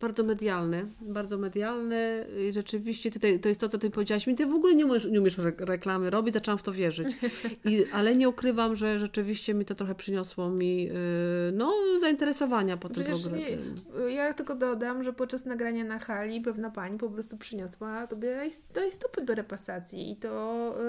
[0.00, 4.46] Bardzo medialny, bardzo medialny i rzeczywiście tutaj, to jest to, co Ty powiedziałaś mi, Ty
[4.46, 7.08] w ogóle nie umiesz, nie umiesz re- reklamy robić, zaczęłam w to wierzyć.
[7.64, 10.92] I, ale nie ukrywam, że rzeczywiście mi to trochę przyniosło mi yy,
[11.52, 13.04] no, zainteresowania po tym
[13.36, 13.58] nie,
[14.14, 18.50] ja tylko dodam, że podczas nagrania na hali pewna pani po prostu przyniosła tobie
[18.90, 20.30] stopy do repasacji i to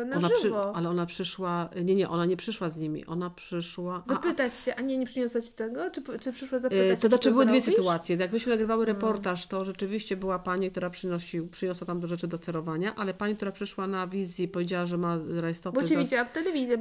[0.02, 0.76] e, na Ona przy, żywo.
[0.76, 3.96] ale ona przyszła, nie, nie, ona nie przyszła z nimi, ona przyszła...
[4.08, 5.90] a- a- Zapytać się, a nie, nie przyniosła ci tego?
[5.92, 8.16] Czy, czy przyszła zapytać Yy, To czy znaczy były dwie sytuacje.
[8.16, 8.99] Jak myśmy nagrywały.
[9.08, 13.36] Reportaż, to rzeczywiście była pani, która przynosił, przyniosła tam do rzeczy do cerowania, ale pani,
[13.36, 16.76] która przyszła na wizji powiedziała, że ma rajstopy Bo cię za, widziała w telewizji,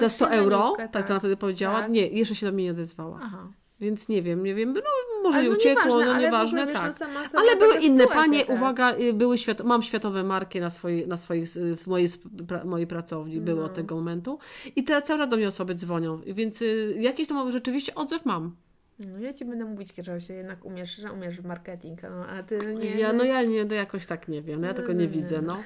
[0.00, 1.80] za 100 euro, tak, co ona wtedy powiedziała.
[1.80, 1.90] tak.
[1.90, 3.20] Nie, jeszcze się do mnie nie odezwała.
[3.22, 3.48] Aha.
[3.80, 4.80] Więc nie wiem, nie wiem, no
[5.22, 6.94] może Ale no uciekło, nieważne, no ale nieważne, tak.
[6.94, 8.56] sama sobie Ale były inne panie, tak.
[8.56, 11.16] uwaga, y, były świat, mam światowe marki na swojej, na
[11.56, 12.08] y, w mojej,
[12.48, 13.64] pra, mojej pracowni, No.
[13.64, 14.38] od tego momentu.
[14.76, 18.56] I te cały czas do mnie osoby dzwonią, więc y, jakiś tam rzeczywiście odzew mam.
[18.98, 22.42] No ja ci będę mówić, że się jednak umiesz, że umiesz w marketing, no, a
[22.42, 22.90] ty nie.
[22.90, 25.42] Ja, no ja nie, no jakoś tak nie wiem, no ja tego nie nie, widzę,
[25.42, 25.62] no.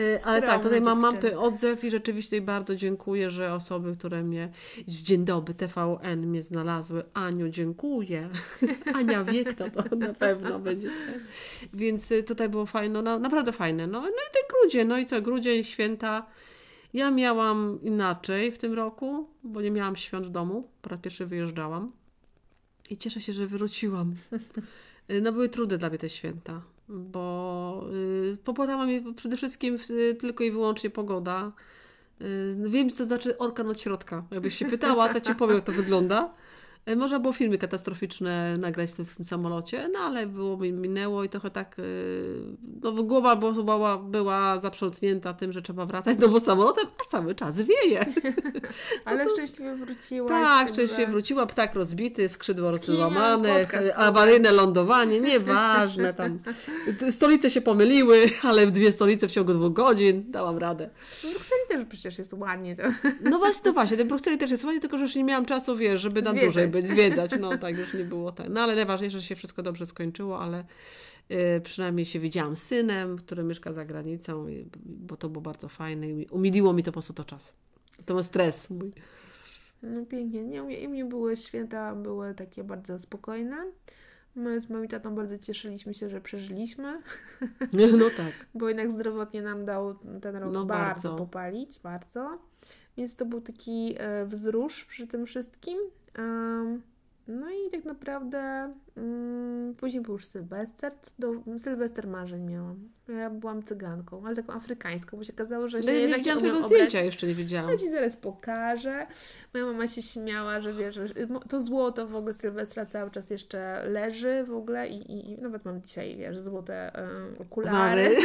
[0.00, 4.22] Y, Ale tak, tutaj mam, mam tutaj odzew i rzeczywiście bardzo dziękuję, że osoby, które
[4.22, 4.48] mnie
[4.78, 7.02] w Dzień Dobry TVN mnie znalazły.
[7.14, 8.28] Aniu, dziękuję.
[8.94, 10.90] Ania wie, kto to na pewno będzie.
[11.72, 13.86] Więc y, tutaj było fajne, no, na- naprawdę fajne.
[13.86, 16.26] No, no i ten grudzień, no i co, grudzień, święta.
[16.92, 20.68] Ja miałam inaczej w tym roku, bo nie miałam świąt w domu.
[20.82, 22.03] Po raz pierwszy wyjeżdżałam.
[22.90, 24.14] I cieszę się, że wróciłam.
[25.10, 27.86] Y, No były trudne dla mnie te święta, bo
[28.32, 31.52] y, popłatała mnie przede wszystkim y, tylko i wyłącznie pogoda.
[32.68, 34.24] Wiem, co znaczy orkan od środka.
[34.30, 36.34] Jakbyś się pytała, to ci powiem, jak to wygląda.
[36.90, 41.24] Y, Można było filmy katastroficzne nagrać w tym, w samolocie, no ale było, mi- minęło
[41.24, 46.84] i trochę tak, y, no głowa była, była, zaprzątnięta tym, że trzeba wracać znowu samolotem,
[47.00, 48.06] a cały czas wieje.
[49.04, 50.30] Ale szczęśliwie wróciłaś.
[50.30, 51.10] Tak, w szczęście ogóle.
[51.10, 56.38] wróciła, ptak rozbity, skrzydło rozłamane, podcast awaryjne lądowanie, nieważne tam.
[57.10, 60.90] Stolice się pomyliły, ale w dwie stolice w ciągu dwóch godzin dałam radę.
[61.18, 62.76] W Brukseli też przecież jest ładnie.
[62.76, 62.82] To.
[63.30, 65.76] No właśnie, no właśnie, ten Brukseli też jest ładnie, tylko że już nie miałam czasu,
[65.76, 67.30] wiesz, żeby na dłużej być, zwiedzać.
[67.40, 68.48] No tak, już nie było tak.
[68.50, 70.64] No ale najważniejsze, że się wszystko dobrze skończyło, ale
[71.30, 75.68] y, przynajmniej się widziałam z synem, który mieszka za granicą, i, bo to było bardzo
[75.68, 77.54] fajne i umiliło mi to po prostu to czas.
[78.06, 78.92] To był stres mój.
[79.82, 80.44] No pięknie.
[80.44, 83.56] Nie, u mnie, u mnie były święta, były takie bardzo spokojne.
[84.36, 87.02] My z moim tatą bardzo cieszyliśmy się, że przeżyliśmy,
[87.98, 88.46] No tak.
[88.54, 91.24] bo jednak zdrowotnie nam dał ten rok No bardzo, bardzo.
[91.24, 92.38] popalić, bardzo.
[92.96, 95.78] Więc to był taki e, wzrusz przy tym wszystkim.
[97.28, 100.92] No i tak naprawdę mm, później był już Sylwester.
[101.02, 102.88] Cudow- Sylwester marzeń miałam.
[103.08, 106.56] Ja byłam cyganką, ale taką afrykańską, bo się okazało, że się No, nie widziałam tego
[106.56, 106.70] obrać.
[106.70, 107.70] zdjęcia, jeszcze nie widziałam.
[107.70, 109.06] Ja Ci zaraz pokażę.
[109.54, 110.98] Moja mama się śmiała, że wiesz,
[111.48, 115.64] to złoto w ogóle Sylwestra cały czas jeszcze leży w ogóle i, i, i nawet
[115.64, 118.16] mam dzisiaj, wiesz, złote um, okulary.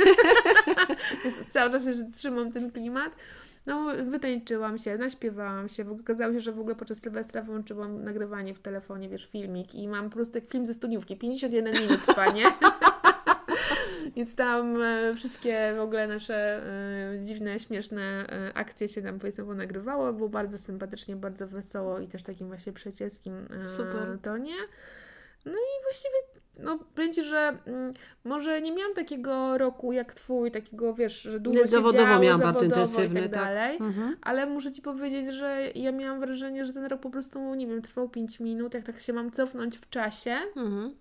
[1.24, 3.16] Więc cały czas jeszcze trzymam ten klimat.
[3.70, 5.92] No, wytańczyłam się, naśpiewałam się.
[6.02, 10.10] Okazało się, że w ogóle podczas Sylwestra wyłączyłam nagrywanie w telefonie, wiesz, filmik i mam
[10.10, 12.46] po prostu jak film ze studniówki, 51 minut trwa, nie?
[14.16, 16.62] Więc tam e, wszystkie w ogóle nasze
[17.16, 20.14] e, dziwne, śmieszne e, akcje się tam powiedzmy ponagrywało.
[20.14, 23.48] Było bardzo sympatycznie, bardzo wesoło i też takim właśnie przyjacielskim
[23.78, 24.20] Super.
[24.22, 24.56] tonie.
[25.46, 26.18] No i właściwie,
[26.64, 27.94] no powiem Ci, że mm,
[28.24, 32.20] może nie miałam takiego roku jak Twój, takiego wiesz, że długo Nie, się zawodowo działo,
[32.20, 33.44] miałam bardzo zawodowo intensywny, i tak tak.
[33.44, 33.78] dalej.
[33.82, 34.16] Mhm.
[34.22, 37.82] Ale muszę Ci powiedzieć, że ja miałam wrażenie, że ten rok po prostu, nie wiem,
[37.82, 40.96] trwał 5 minut, jak tak się mam cofnąć w czasie, Mhm.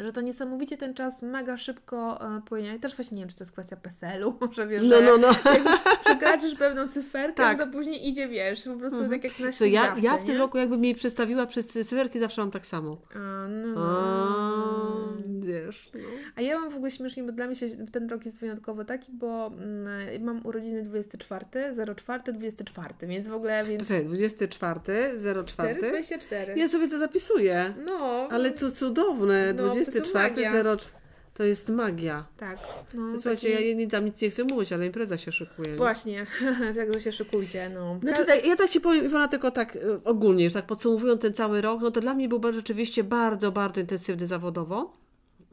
[0.00, 2.76] Że to niesamowicie ten czas mega szybko e, płynie.
[2.76, 5.28] I też właśnie nie wiem, czy to jest kwestia PESEL-u, może wiesz, No, no, no.
[5.52, 7.58] jak już przekraczysz pewną cyferkę, Tak.
[7.58, 9.10] to później idzie, wiesz, po prostu Mhm.
[9.20, 10.38] tak jak na To ja, ślizgawce, ja w tym nie?
[10.38, 12.96] roku jakby mi przedstawiła przez cyferki zawsze mam tak samo.
[13.14, 15.17] A, no, A,
[15.48, 15.90] wiesz.
[15.94, 16.00] No.
[16.36, 19.12] A ja mam w ogóle śmiesznie, bo dla mnie się ten rok jest wyjątkowo taki,
[19.12, 21.44] bo mm, mam urodziny 24,
[21.96, 23.88] 04, 24, więc w ogóle, więc...
[23.88, 24.80] Czekaj, 24,
[25.46, 25.80] 04.
[25.80, 26.54] 24.
[26.56, 27.74] Ja sobie to zapisuję.
[27.86, 28.28] No.
[28.30, 29.52] Ale to cudowne.
[29.52, 30.52] No, to są 24, magia.
[30.76, 30.98] 04.
[31.38, 32.24] To jest magia.
[32.36, 32.58] Tak.
[32.94, 35.70] No, Słuchajcie, taki- ja nie, tam nic nie chcę mówić, ale impreza się szykuje.
[35.70, 35.76] nie?
[35.76, 36.26] Właśnie,
[36.76, 38.00] także się szykujcie, no.
[38.02, 41.34] Znaczy, tak, ja tak Ci powiem, Iwona, tylko tak y, ogólnie, już tak podsumowując ten
[41.34, 44.92] cały rok, no to dla mnie był rzeczywiście bardzo, bardzo intensywny zawodowo.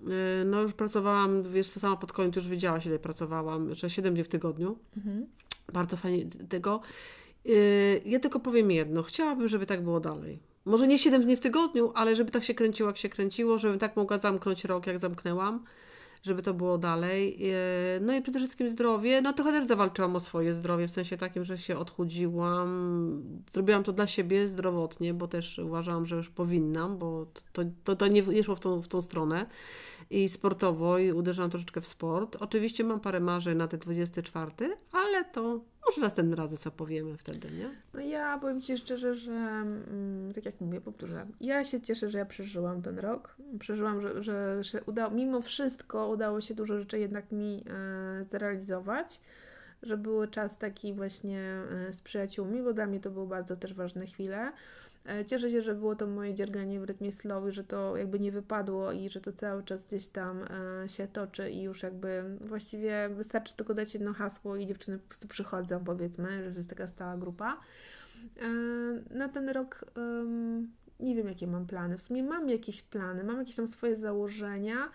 [0.06, 4.14] Y, No już pracowałam, wiesz co, sama pod koniec już wiedziałaś, ile pracowałam, że 7
[4.14, 4.78] dni w tygodniu.
[4.97, 5.26] Mhm.
[5.74, 6.82] Bardzo fajnie tego.
[7.45, 10.39] Y, Ja tylko powiem jedno, chciałabym, żeby tak było dalej.
[10.66, 13.80] Może nie 7 dni w tygodniu, ale żeby tak się kręciło, jak się kręciło, żebym
[13.80, 15.64] tak mogła zamknąć rok, jak zamknęłam,
[16.26, 17.38] żeby to było dalej.
[17.98, 19.22] Y, No i przede wszystkim zdrowie.
[19.22, 23.44] No trochę też zawalczyłam o swoje zdrowie, w sensie takim, że się odchudziłam.
[23.52, 28.08] Zrobiłam to dla siebie zdrowotnie, bo też uważałam, że już powinnam, bo to, to, to
[28.08, 29.46] nie szło w tą, w tą stronę.
[30.10, 32.38] I sportowo, i uderzałam troszeczkę w sport.
[32.40, 34.52] Oczywiście mam parę marzeń na ten 24,
[34.92, 37.70] ale to może następnym razem sobie powiemy wtedy, nie?
[37.94, 42.18] No ja powiem Ci szczerze, że mm, tak jak mówię, powtórzę, ja się cieszę, że
[42.18, 43.36] ja przeżyłam ten rok.
[43.60, 49.22] Przeżyłam, że, że, że udało, mimo wszystko udało się dużo rzeczy jednak mi e, zrealizować,
[49.84, 53.74] że był czas taki właśnie e, z przyjaciółmi, bo dla mnie to były bardzo też
[53.74, 54.52] ważne chwile.
[55.06, 58.20] E, Cieszę się, że było to moje dzierganie w rytmie slow i że to jakby
[58.20, 60.43] nie wypadło i że to cały czas gdzieś tam
[60.84, 65.08] e, się toczy i już jakby właściwie wystarczy tylko dać jedno hasło i dziewczyny po
[65.08, 67.60] prostu przychodzą, powiedzmy, że to jest taka stała grupa.
[68.41, 68.47] E,
[69.18, 69.86] Na ten rok
[70.99, 71.97] nie wiem, jakie mam plany.
[71.97, 74.89] W sumie mam jakieś plany, mam jakieś tam swoje założenia,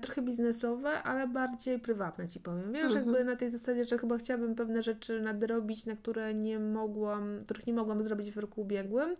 [0.00, 2.72] trochę biznesowe, ale bardziej prywatne ci powiem.
[2.72, 3.04] Wiesz, Mhm.
[3.04, 7.66] jakby na tej zasadzie, że chyba chciałabym pewne rzeczy nadrobić, na które nie mogłam, których
[7.66, 9.14] nie mogłam zrobić w roku ubiegłym,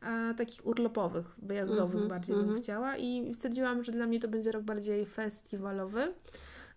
[0.00, 2.62] a takich urlopowych, wyjazdowych Mhm, bardziej bym mhm.
[2.62, 6.12] chciała i stwierdziłam, że dla mnie to będzie rok bardziej festiwalowy.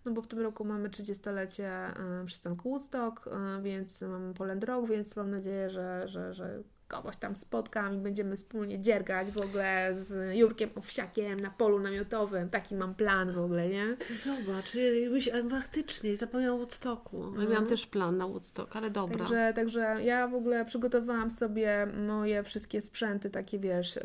[0.04, 4.88] No bo w tym roku mamy 30-lecie e, przystanku Woodstock, e, więc mam Poland Rock,
[4.88, 6.62] więc mam nadzieję, że, że, że
[6.92, 12.48] kogoś tam spotkam i będziemy wspólnie dziergać w ogóle z Jurkiem Owsiakiem na polu namiotowym.
[12.48, 13.96] Taki mam plan w ogóle, nie?
[14.24, 14.72] Zobacz,
[15.10, 17.22] myśl, faktycznie zapomniałam o Woodstocku.
[17.22, 17.50] Ja Mhm.
[17.50, 19.18] miałam też plan na Woodstock, ale dobra.
[19.18, 23.98] Także, także ja w ogóle przygotowałam sobie moje wszystkie sprzęty, takie wiesz,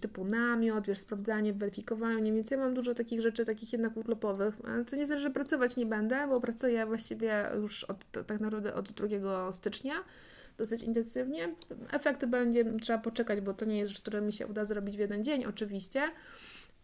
[0.00, 4.54] typu namiot, wiesz, sprawdzanie, weryfikowanie, więc ja mam dużo takich rzeczy, takich jednak urlopowych.
[4.90, 8.92] To nie znaczy, że pracować nie będę, bo pracuję właściwie już od, tak naprawdę od
[8.92, 9.94] 2 stycznia
[10.58, 11.54] dosyć intensywnie.
[11.92, 15.00] Efekty będzie trzeba poczekać, bo to nie jest rzecz, która mi się uda zrobić w
[15.00, 16.02] jeden dzień, oczywiście.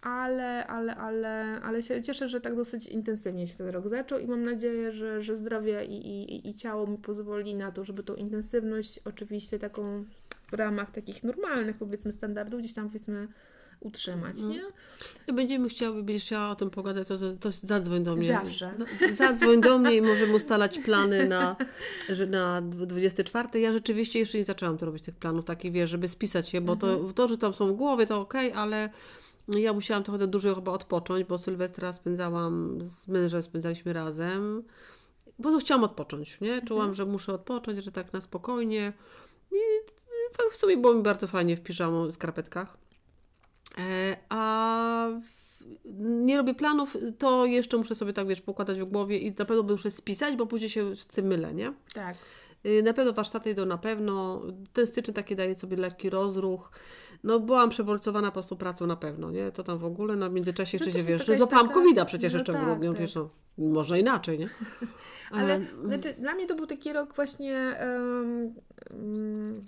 [0.01, 4.27] Ale, ale, ale, ale się cieszę, że tak dosyć intensywnie się ten rok zaczął i
[4.27, 8.15] mam nadzieję, że, że zdrowie i, i, i ciało mi pozwoli na to, żeby tą
[8.15, 10.05] intensywność oczywiście taką
[10.51, 13.29] w ramach takich normalnych powiedzmy standardów gdzieś tam powiedzmy
[13.81, 14.51] utrzymać, mm.
[14.51, 14.63] nie?
[15.27, 18.29] I będziemy chciały, będziesz chciała o tym pogadać, to, to zadzwoń do mnie.
[18.29, 18.75] Zawsze.
[19.13, 21.57] Zadzwoń do mnie i możemy ustalać plany na,
[22.29, 23.61] na 24.
[23.61, 26.77] Ja rzeczywiście jeszcze nie zaczęłam to robić, tych planów takich, wiesz, żeby spisać je, bo
[26.77, 27.15] to, mhm.
[27.15, 28.91] to, że tam są w głowie, to ok, ale
[29.49, 34.63] ja musiałam trochę dużo chyba odpocząć, bo Sylwestra spędzałam, z mężem spędzaliśmy razem,
[35.39, 36.63] bo to chciałam odpocząć, nie?
[36.63, 36.95] Czułam, mhm.
[36.95, 38.93] że muszę odpocząć, że tak na spokojnie.
[39.53, 39.59] I
[40.53, 42.77] w sumie było mi bardzo fajnie w piżamu, skarpetkach.
[43.79, 45.09] E, a
[45.99, 49.63] nie robię planów, to jeszcze muszę sobie tak, wiesz, pokładać w głowie i na pewno
[49.63, 51.73] muszę spisać, bo później się z tym mylę, nie?
[51.95, 52.17] Tak.
[52.67, 54.43] Y, na pewno warsztaty idą na pewno.
[54.73, 56.71] Ten styczeń taki daje sobie lekki rozruch.
[57.25, 59.53] No byłam przebolcowana po prostu pracą na pewno, nie?
[59.53, 61.81] To tam w ogóle, na no, międzyczasie jeszcze się, wiesz, no złapałam taka...
[61.81, 63.01] covid przecież no jeszcze tak, w grudniu, tak.
[63.01, 64.49] wiesz, no, można inaczej, nie?
[65.31, 68.55] Ale, Ale znaczy, dla mnie to był taki rok właśnie um,
[68.91, 69.65] um,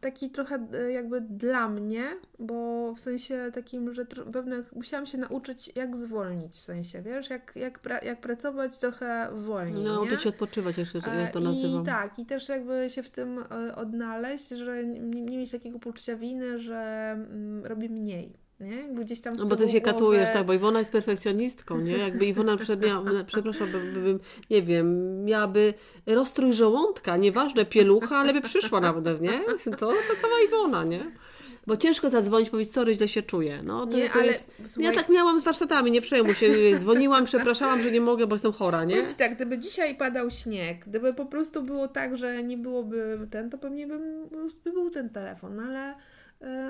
[0.00, 2.04] taki trochę e, jakby dla mnie,
[2.38, 7.52] bo w sensie takim, że pewnych musiałam się nauczyć, jak zwolnić, w sensie, wiesz, jak,
[7.56, 9.84] jak, pra, jak pracować trochę wolniej.
[9.84, 11.82] No, nauczyć się odpoczywać, jeszcze, jak to nazywam.
[11.82, 15.78] I tak, i też jakby się w tym e, odnaleźć, że nie, nie mieć takiego
[15.78, 18.88] poczucia winy, że mm, robię mniej nie?
[19.04, 19.92] gdzieś tam No bo ty się głowę...
[19.92, 21.98] katujesz, tak, bo Iwona jest perfekcjonistką, nie?
[21.98, 24.18] Jakby Iwona, miała, przepraszam, by, by,
[24.50, 25.74] nie wiem, miałaby
[26.06, 29.40] rozstrój żołądka, nieważne, pielucha, ale by przyszła nawet, nie?
[29.64, 31.12] To, to cała Iwona, nie?
[31.66, 33.60] Bo ciężko zadzwonić, powiedzieć, sorry, źle się czuję.
[33.64, 34.50] No, to, nie, to ale, jest...
[34.66, 34.84] Słuchaj...
[34.84, 36.46] Ja tak miałam z warsztatami, nie przejmuj się.
[36.78, 39.02] Dzwoniłam, przepraszałam, że nie mogę, bo jestem chora, nie?
[39.02, 43.58] Tak, gdyby dzisiaj padał śnieg, gdyby po prostu było tak, że nie byłoby ten, to
[43.58, 43.98] pewnie by,
[44.64, 45.94] by był ten telefon, ale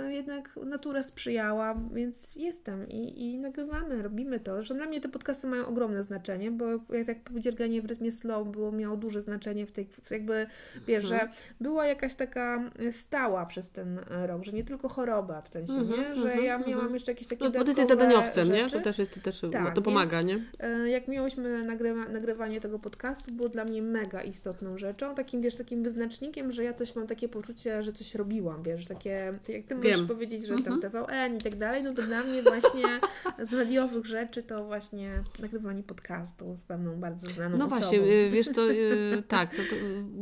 [0.09, 4.63] jednak natura sprzyjała, więc jestem i, i nagrywamy, robimy to.
[4.63, 8.49] Że dla mnie te podcasty mają ogromne znaczenie, bo jak tak dzierganie w rytmie slow
[8.49, 10.47] było, miało duże znaczenie w tej, jakby,
[10.87, 11.33] wiesz, że mhm.
[11.61, 16.15] była jakaś taka stała przez ten rok, że nie tylko choroba w sensie, mm nie?
[16.15, 18.63] Że mm -hmm, ja miałam jeszcze jakieś takie no, Bo ty jesteś zadaniowcem, rzeczy.
[18.63, 18.71] nie?
[18.71, 20.67] To też jest, to też tak, to pomaga, więc, nie?
[20.67, 25.57] E, jak miałyśmy nagrywa, nagrywanie tego podcastu, było dla mnie mega istotną rzeczą, takim, wiesz,
[25.57, 29.89] takim wyznacznikiem, że ja coś mam takie poczucie, że coś robiłam, wiesz, takie, jak ty
[29.89, 29.93] Wiem.
[29.93, 30.81] możesz powiedzieć, że tam mhm.
[30.81, 33.01] TVN i tak dalej, no to dla mnie właśnie
[33.49, 37.81] z radiowych rzeczy to właśnie nagrywanie podcastu z pewną bardzo znaną No osobą.
[37.81, 39.77] właśnie, y, wiesz to, y, tak, to, to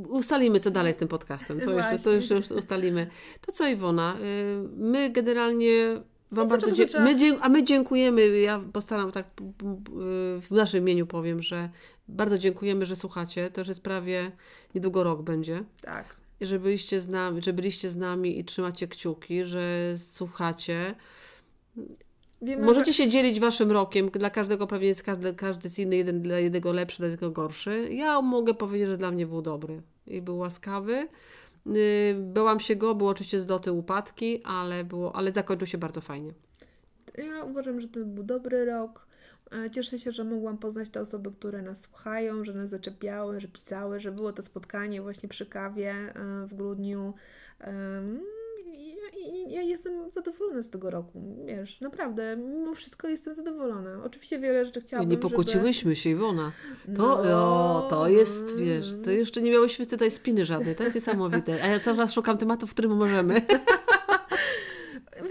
[0.09, 3.07] ustalimy co dalej z tym podcastem, to jeszcze, to jeszcze ustalimy.
[3.41, 6.01] To co Iwona, y, my generalnie
[6.33, 9.27] Wam no bardzo dzie- my dzie- a my dziękujemy, ja postaram tak
[10.41, 11.69] w naszym imieniu powiem, że
[12.09, 13.51] bardzo dziękujemy, że słuchacie.
[13.51, 14.33] To już jest prawie
[14.75, 15.65] niedługo rok będzie.
[15.83, 20.95] Tak że byliście z nami, że byliście z nami i trzymacie kciuki, że słuchacie.
[22.43, 22.99] Wiemy, Możecie że...
[22.99, 24.11] się dzielić waszym rokiem.
[24.11, 27.89] Dla każdego pewnie jest każdy, każdy jest inny, jeden dla jednego lepszy, dla jednego gorszy.
[27.93, 31.09] Ja mogę powiedzieć, że dla mnie był dobry i był łaskawy.
[31.67, 36.33] Y, byłam się go, było oczywiście zloty, upadki, ale, było, ale zakończył się bardzo fajnie.
[37.19, 39.07] Ja uważam, że to był dobry rok.
[39.53, 43.49] E, cieszę się, że mogłam poznać te osoby, które nas słuchają, że nas zaczepiały, że
[43.49, 47.15] pisały, że było to spotkanie właśnie przy kawie e, w grudniu.
[49.17, 54.05] I ja jestem zadowolona z tego roku, wiesz, naprawdę, mimo wszystko jestem zadowolona.
[54.05, 55.97] Oczywiście wiele rzeczy chciałabym, Nie pokłóciłyśmy żeby...
[55.97, 56.53] się, Iwona.
[56.97, 57.87] To, no...
[57.87, 61.63] o, to jest, wiesz, to jeszcze nie miałyśmy tutaj spiny żadnej, to jest niesamowite.
[61.63, 63.43] A ja cały czas szukam tematów, w którym możemy.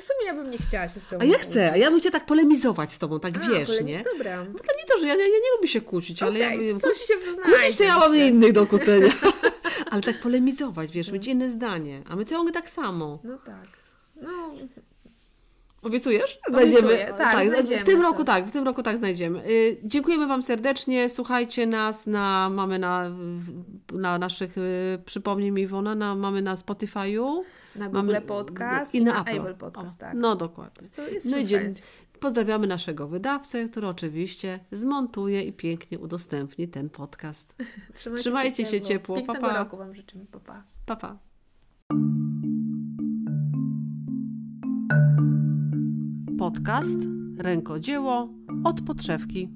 [0.02, 2.00] w sumie ja bym nie chciała się z tobą A ja chcę, a ja bym
[2.00, 4.04] chciała tak polemizować z tobą, tak a, wiesz, nie?
[4.04, 4.46] Dobra.
[4.46, 6.80] Bo to nie to, że ja, ja, ja nie lubię się kłócić, ale okay, ja
[6.80, 9.12] coś się Kłócić to ja mam innych do kłócenia.
[9.92, 12.04] ale tak polemizować, wiesz, mieć inne zdanie.
[12.10, 13.20] A my ciągle tak samo.
[13.24, 13.68] No tak.
[14.22, 14.54] No,
[15.82, 16.40] Obiecujesz?
[16.50, 16.98] Znajdziemy.
[16.98, 19.50] tak, tak znajdziemy w tym roku tak, w tym roku tak znajdziemy.
[19.50, 21.10] Y, dziękujemy Wam serdecznie.
[21.10, 23.12] Słuchajcie nas na, mamy na,
[23.94, 27.42] na naszych, y, przypomnij mi Iwona, na, mamy na Spotify'u.
[27.76, 30.14] Na Google mamy, Podcast i, na, Apple, Apple Podcast, o, tak.
[30.16, 30.88] No dokładnie.
[31.26, 31.72] no i dzie-
[32.20, 37.56] pozdrawiamy naszego wydawcę, który oczywiście zmontuje i pięknie udostępni ten podcast.
[37.94, 38.90] Trzymajcie, Trzymajcie się, ciepło.
[38.90, 39.16] ciepło.
[39.16, 39.58] Pięknego pa, pa.
[39.60, 40.26] roku Wam życzymy.
[40.26, 40.64] Pa, pa.
[40.86, 41.18] pa, pa.
[46.38, 47.00] Podcast
[47.38, 48.30] Rękodzieło
[48.64, 49.50] od podszewki.